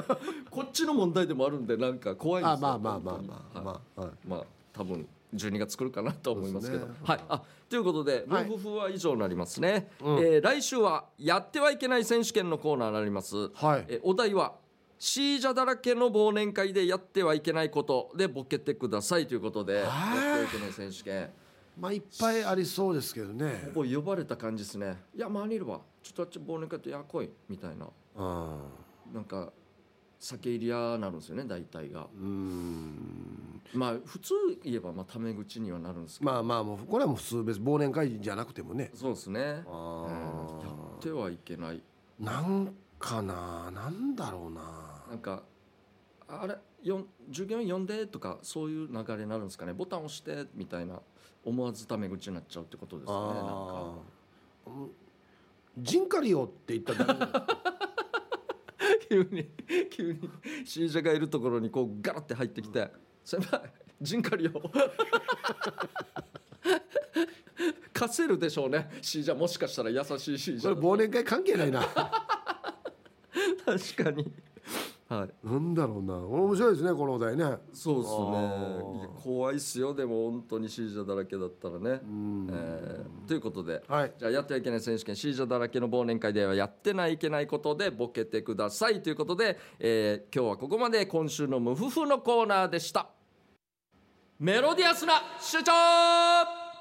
[0.50, 2.68] こっちの問題でもあるんでなんか怖いんですよ。
[2.68, 3.64] あまあまあまあまあはい。
[3.64, 4.10] まあ、はい。
[4.26, 6.86] まあ多分12月来るかなと思いますけど。
[6.86, 6.94] ね。
[7.02, 7.20] はい。
[7.28, 8.46] あということではい。
[8.48, 10.18] 夫婦は以上になりますね、うん。
[10.18, 13.84] えー来週はやってはいけない選手権のコーナーになります、はい。
[13.88, 14.54] えーお題は
[14.98, 21.30] シージャだらけの忘年会でやってはいけないことでボケてくださいということでやってはいけない選手権。
[21.78, 23.70] まあいっぱいありそうですけどね。
[23.74, 25.02] ここ呼ばれた感じですね。
[25.16, 27.88] いやマニルはちょっとあっち忘年会とや来いみたいな。
[28.16, 29.52] うんなんか
[30.22, 32.06] 酒入り屋なるんですよね大体が。
[32.14, 33.60] うん。
[33.74, 36.30] まあ普通言えばまあタメ口にはなるんですけど。
[36.30, 38.92] まあまあもうこれはもう普通別に忘年会じゃなくてもね。
[38.94, 40.68] そうですね、あうん。
[40.68, 41.76] やってはいけない。
[41.76, 44.62] ーなんかななんだろうな。
[45.08, 45.42] なんか
[46.28, 49.72] あれよん従業員呼んでとかそういう流れになるんですかね。
[49.72, 51.00] ボタン押してみたいな
[51.44, 53.94] 思わずタメ口になっちゃうってことですよねなんか。
[55.78, 57.46] ジンカリオって言ったら
[59.08, 59.50] 急に
[59.90, 60.30] 急に
[60.64, 62.90] シージャがいるところにこうガラって入ってきて
[63.24, 63.62] 「先輩
[64.00, 64.52] ジンカリオ」
[67.92, 68.90] 貸せるでしょうね。
[69.00, 71.82] シージャもしかしたら優しいシージこれャ忘年会関係ないな。
[73.64, 74.32] 確かに
[75.12, 75.46] はい。
[75.46, 76.14] なんだろうな。
[76.14, 77.44] 面白いですねこのお題ね。
[77.74, 78.16] そうです
[79.06, 79.08] ね。
[79.22, 79.92] 怖いっすよ。
[79.92, 82.48] でも本当にシージャだらけだったらね、ん。
[82.50, 83.82] えーということで。
[83.86, 84.12] はい。
[84.18, 93.08] じゃあやってはいけない選手権シージャだらけの忘年会ではやってないけないことでボケてくださいということで、えー今日はここまで今週の無夫婦のコーナーでした。
[94.40, 96.71] メロディアスな主張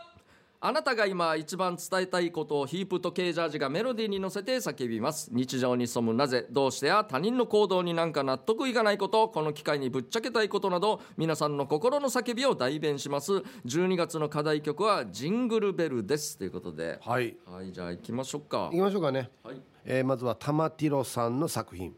[0.64, 5.28] あなたが今一番伝えたいことをヒープとケージャージがメロディーに乗せて叫びます。
[5.32, 13.34] 日常に潜むなぜどうしてや他人の行動になんか納得いかないことこの機会にぶっちゃけたいことなど皆さんの心の叫びを代弁します。
[13.66, 17.00] 12月の課題曲はジングルベルですということで。
[17.02, 17.36] はい。
[17.48, 18.66] はいじゃあ行きましょうか。
[18.66, 19.32] 行きましょうかね。
[19.44, 19.60] はい。
[19.84, 21.96] えーまずは玉ティロさんの作品。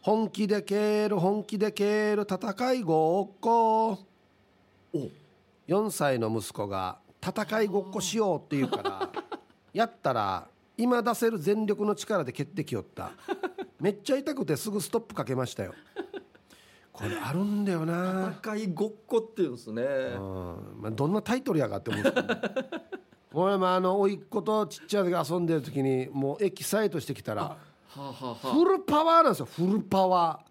[0.00, 3.98] 本気で蹴る本気で蹴る戦いごっこ。
[4.94, 5.19] お
[5.70, 9.08] 4歳の息子が戦いごっこしようって言うから
[9.72, 13.12] やったら今出せる全力の力で蹴ってきよった。
[13.78, 15.74] めっちゃ痛くてすぐストップかけましたよ。
[16.92, 18.34] これあるんだよな。
[18.42, 19.82] 戦いごっこっていうんですね。
[19.82, 20.80] うん。
[20.80, 22.34] まあ、どんなタイトルやがって思うんですけど
[23.32, 27.56] 俺もあの甥っ子とちっちゃい時遊んでる時にもうエキサイトしてきたらは
[27.96, 29.46] あ、はあはあ、フルパワーなんですよ。
[29.46, 30.44] フルパワ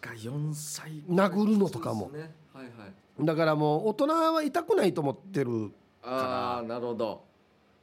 [0.00, 1.04] 確か4歳。
[1.08, 2.06] 殴るのとかも。
[2.06, 2.34] そうですね。
[2.54, 2.72] はいはい。
[2.88, 7.24] ーだからもう大人は痛くないと思ってるああなるほど。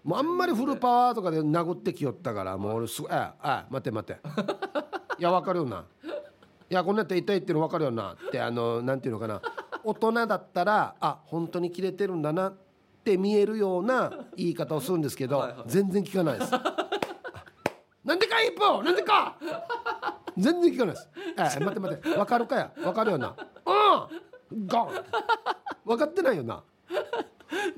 [0.03, 4.19] もうあんまりフルパワーとかで殴ってきよったからもう俺すごいああ待て待て。
[5.19, 5.85] いや分かるよな。
[6.69, 9.41] いやこんなやったら痛いっていうの分かるよなってあのなんていうのかな。
[9.83, 12.53] 大人だったらあ本当に切れてるんだなっ
[13.03, 15.63] て見えるような言い方をするんですけどはいはい。
[15.67, 16.51] 全然聞かないです。
[18.03, 19.37] なんでか一歩なんでか。
[20.37, 21.09] 全然聞かないです。
[21.37, 22.09] え待って待って。
[22.09, 22.71] 分かるかや。
[22.75, 23.35] 分かるよな。
[23.65, 23.71] う
[24.11, 24.89] んゴン。
[25.85, 26.63] 分かってないよな。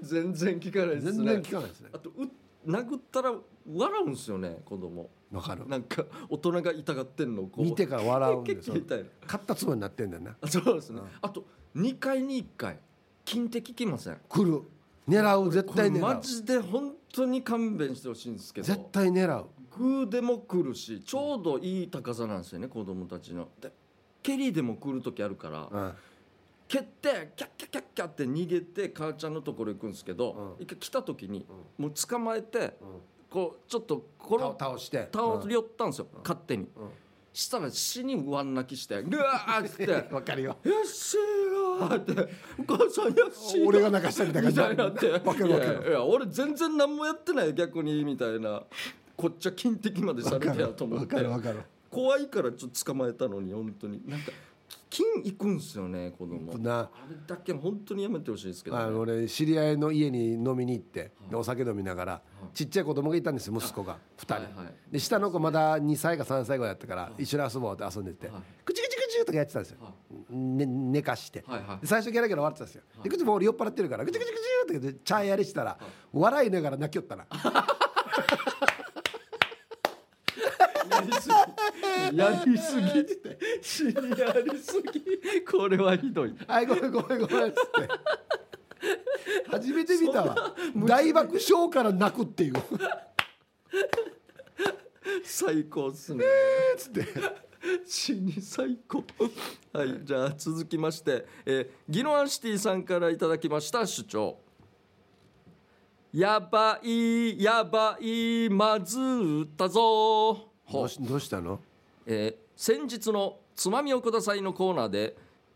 [0.02, 1.12] 全然聞かないですね。
[1.12, 1.90] 全然聞かないですね。
[1.94, 2.14] あとう
[2.70, 3.34] 殴ったら
[3.74, 5.10] 笑うんですよね子供。
[5.32, 5.68] 分かる。
[5.68, 7.66] なんか大人が痛がってんのをこう。
[7.66, 10.38] 見てから笑うんですよ みたいな勝ったつもりになってんだよな。
[10.42, 11.46] あそうですね、あと
[11.76, 12.80] 2回に1回。
[13.26, 14.20] 金的きません？
[14.30, 14.62] 来る。
[15.08, 16.02] 狙う絶これ対狙う。
[16.02, 18.68] マジで本当に勘弁してほしいんですけど。
[18.68, 19.48] 絶対狙う。
[19.78, 23.50] グーでも来るしちょうどいい高さなんですよね子供たちの。
[23.62, 23.72] で
[24.24, 25.94] 蹴りでも来る時あるから、うん
[26.68, 30.64] 蹴ってキャッキャッキャッキャッって逃げて母ちゃんのところ行くんですけど、うん。
[30.64, 31.46] 一回来た時に、
[31.78, 32.72] もう捕まえてうん。
[33.30, 35.10] こうちょっとこ倒の倒して。
[35.14, 36.64] 倒り寄ったんですよ、勝手に。
[36.64, 36.90] うん。
[37.34, 39.86] したら死に上泣きして「ぐわー!」っつって。
[39.86, 45.12] う んわかるよ「よっしー!」って「お母さんよっしー!」俺が泣かしたみたいなみたいになって。
[45.12, 45.80] わかるわかる。
[45.82, 48.64] いやいや俺全然何もやってないよ逆にみたいな。
[49.16, 51.62] こっちは金的までされてやと思っわてかるわかる。
[51.90, 54.02] 怖いからちょっと捕まえたのに本当に。
[54.08, 54.32] なんか
[54.90, 56.58] 金行くんすよね子供。
[56.58, 56.80] な。
[56.80, 62.22] あれだけ本当にやめてほしいですけど、ね、あの俺知り合いの家に飲みに行ってでお酒飲みながら
[62.54, 64.34] ちっちゃい子供がいたんですよ息子が2人。
[64.34, 64.74] はいはい。
[64.92, 68.42] で下の子まだ2歳か3歳ぐらいだったから一緒に遊ぼうって遊んでてはい。
[68.64, 69.80] クチクチクチとかやってたんですよ。
[69.82, 69.94] は
[70.30, 71.44] ね寝かして。
[71.46, 71.80] はいはい。
[71.82, 73.04] で最初ギャラギャラ笑ってたんですよ。
[73.04, 74.38] で口も俺酔っ払ってるからクチクチク
[74.72, 75.78] チってチャーやりしたら
[76.14, 77.26] 笑いながら泣きよったな。
[80.90, 81.36] やりすぎ
[82.14, 82.88] やりすぎ。
[83.00, 85.42] って死にやりすぎ。
[85.50, 86.36] これはひどい。
[86.48, 87.90] はいごめんごめんごめんっつって。
[89.50, 90.56] 初めて見たわ。
[90.76, 92.54] 大爆笑から泣くっていう。
[95.24, 96.24] 最高っすね。
[96.78, 97.06] つって。
[97.86, 99.04] 死に最高。
[99.74, 104.38] はいじゃあ続きまして、えー、ギノアンシティさんからいただきました主張。
[106.14, 108.98] やばいやばいまず
[109.46, 110.50] ったぞ。
[110.72, 110.90] どう
[111.20, 111.60] したの？
[112.08, 115.16] えー先日の「つまみをください」のコーナーで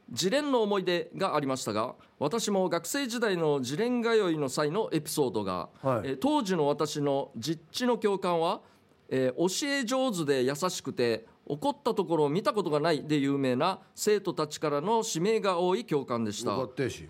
[0.10, 6.10] 自恋の思い出がありましたが私も学生時代の自恋通いの際のエピソードが、はい。
[6.10, 8.62] えー当時の私の実地の教官は、
[9.10, 16.52] えー教え上手で優しくて怒ったところを見たことがないで有名な生徒たちからの指名が多い教官でした。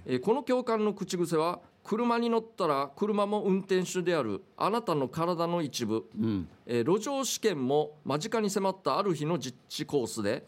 [0.06, 6.48] えーこの教官の口癖は車に乗ったら車も運転手であるあなたの体の一部、うん。
[6.66, 10.46] えー路上試験も間近に迫ったある日の実地コースで、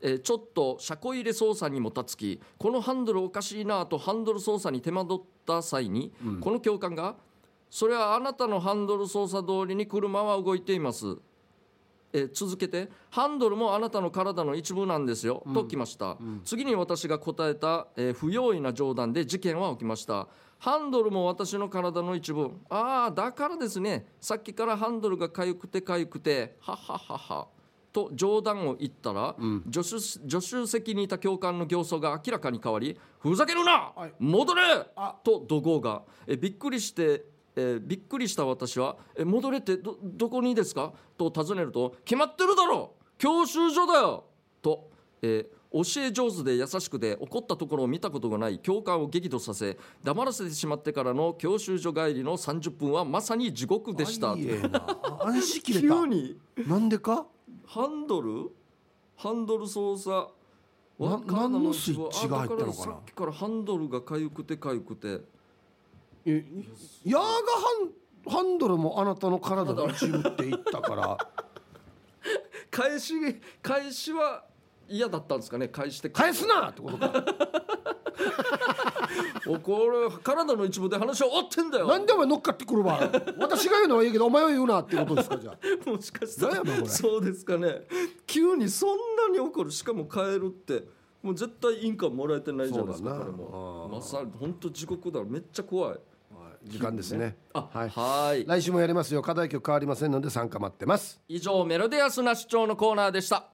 [0.00, 7.16] えーちょっと車庫入れ操作にもたつきこのハンドルおかしいなとハンドル操作に手間取った際に、この教官が
[7.70, 11.16] 「それはあなたのハンドル操作通りに車は動いています」
[12.12, 20.28] えー続けて「ハンドルもあなたの体の一部なんですよ」ときました、次に私が答えた、えー不用意な冗談で事件は起きました
[20.64, 22.50] ハンドルも私の体の一部。
[22.70, 24.06] ああだからですね。
[24.18, 27.48] さっきからハンドルがかゆくてかゆくてはっはっはっは。
[27.92, 29.36] と冗談を言ったら、
[29.70, 34.14] 助手助手席にいた教官の形相が明らかに変わり「ふざけるな、はい。
[34.18, 34.62] 戻れ!
[34.96, 36.02] あ」と怒号が。
[36.26, 42.94] えびっくりして、えーびっくりした私は「え戻れってどどこにですか?」と尋ねると「決まってるだろ！
[43.18, 44.24] 教習所だよ!」
[44.62, 44.88] と、
[45.20, 54.32] えー教え上手で優しくて怒ったところを見たことがない教官を激怒させ黙らせてしまってからの教習所帰りの30分はまさに地獄でした。
[54.32, 57.26] あいいえなあ安心切れた急になんでか
[57.66, 58.52] ハンドル
[59.16, 60.28] ハンドル操作
[60.98, 65.22] な何のスイッチが入ったのかなあだらさっきからハンドルが痒くて痒くて
[66.24, 66.44] え
[67.04, 67.30] ヤーがハ
[68.30, 71.18] ンハンドルもあなたの体の一部って言ったから
[72.70, 73.14] 返し
[73.60, 74.44] 返しは
[74.88, 75.68] 嫌だったんですかね？
[75.68, 76.10] 返して。
[76.10, 77.12] 返すなってことか。
[79.46, 81.86] おこれ体の一部で話は終わってんだよ。
[81.86, 82.98] なんでお前乗っかってくるわ
[83.38, 85.52] 私が言うのはいいけどお前は言うなってことですかじゃ
[85.86, 85.90] あ。
[85.90, 87.82] もしかしたらそうですかね。
[88.26, 90.84] 急にそんなに怒るしかも帰るって
[91.22, 93.88] もう絶対印鑑もらえてないじゃないですかこれも。
[93.92, 95.22] まさに本当地獄だ。
[95.24, 95.98] めっちゃ怖い。
[96.64, 97.36] 時間ですね。
[97.52, 97.88] あはい。
[97.90, 98.46] はい。
[98.46, 99.20] 来週もやりますよ。
[99.20, 101.20] 課題曲変わりませんので参加待ってます。
[101.28, 103.50] 以上メロディアスな主張のコーナーでした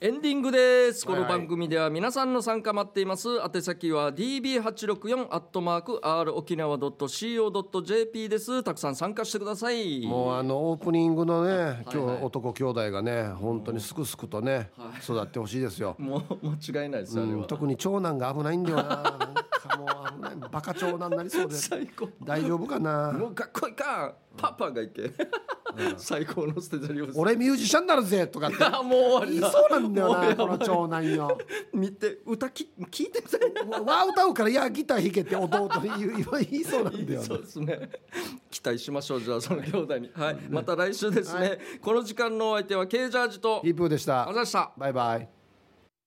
[0.00, 1.04] エンディングです。
[1.04, 3.30] この番組では皆さんの参加待っています。
[3.30, 8.62] 宛先は db864 アットマーク r 沖縄 .co.jp です。
[8.62, 10.06] たくさん参加してください。
[10.06, 15.02] もうあのオープニングのねはい今日男兄弟がね本当にすくすくとねはい。
[15.02, 15.96] 育ってほしいですよ。
[15.98, 18.84] もう 間違いないですうん特に長男が危ないんだよな。
[18.84, 20.50] なんかもう危ない。
[20.52, 21.56] バカ長男になりそうで。
[22.22, 23.10] 大丈夫かな。
[23.10, 25.10] もう学校行かんパパが行け。
[25.96, 28.56] 最高の捨て台詞です俺ミュージシャンになるぜとかって。
[28.64, 29.50] あもう終わりだ。
[29.50, 31.38] 言いそうなんだよもうやばなこの長男よ。
[31.74, 37.90] 見て歌き聞いてくわわ歌うからいやギター弾けって弟に言う言いそうなんだよなそうですね。
[38.50, 40.10] 期待しましょうじゃあその兄弟に。
[40.14, 40.38] はい。
[40.48, 41.58] また来週ですね。
[41.80, 44.28] この時間のお相手はケイジャージとヒープーでした。
[44.28, 44.72] あざした。
[44.76, 45.37] バイバイ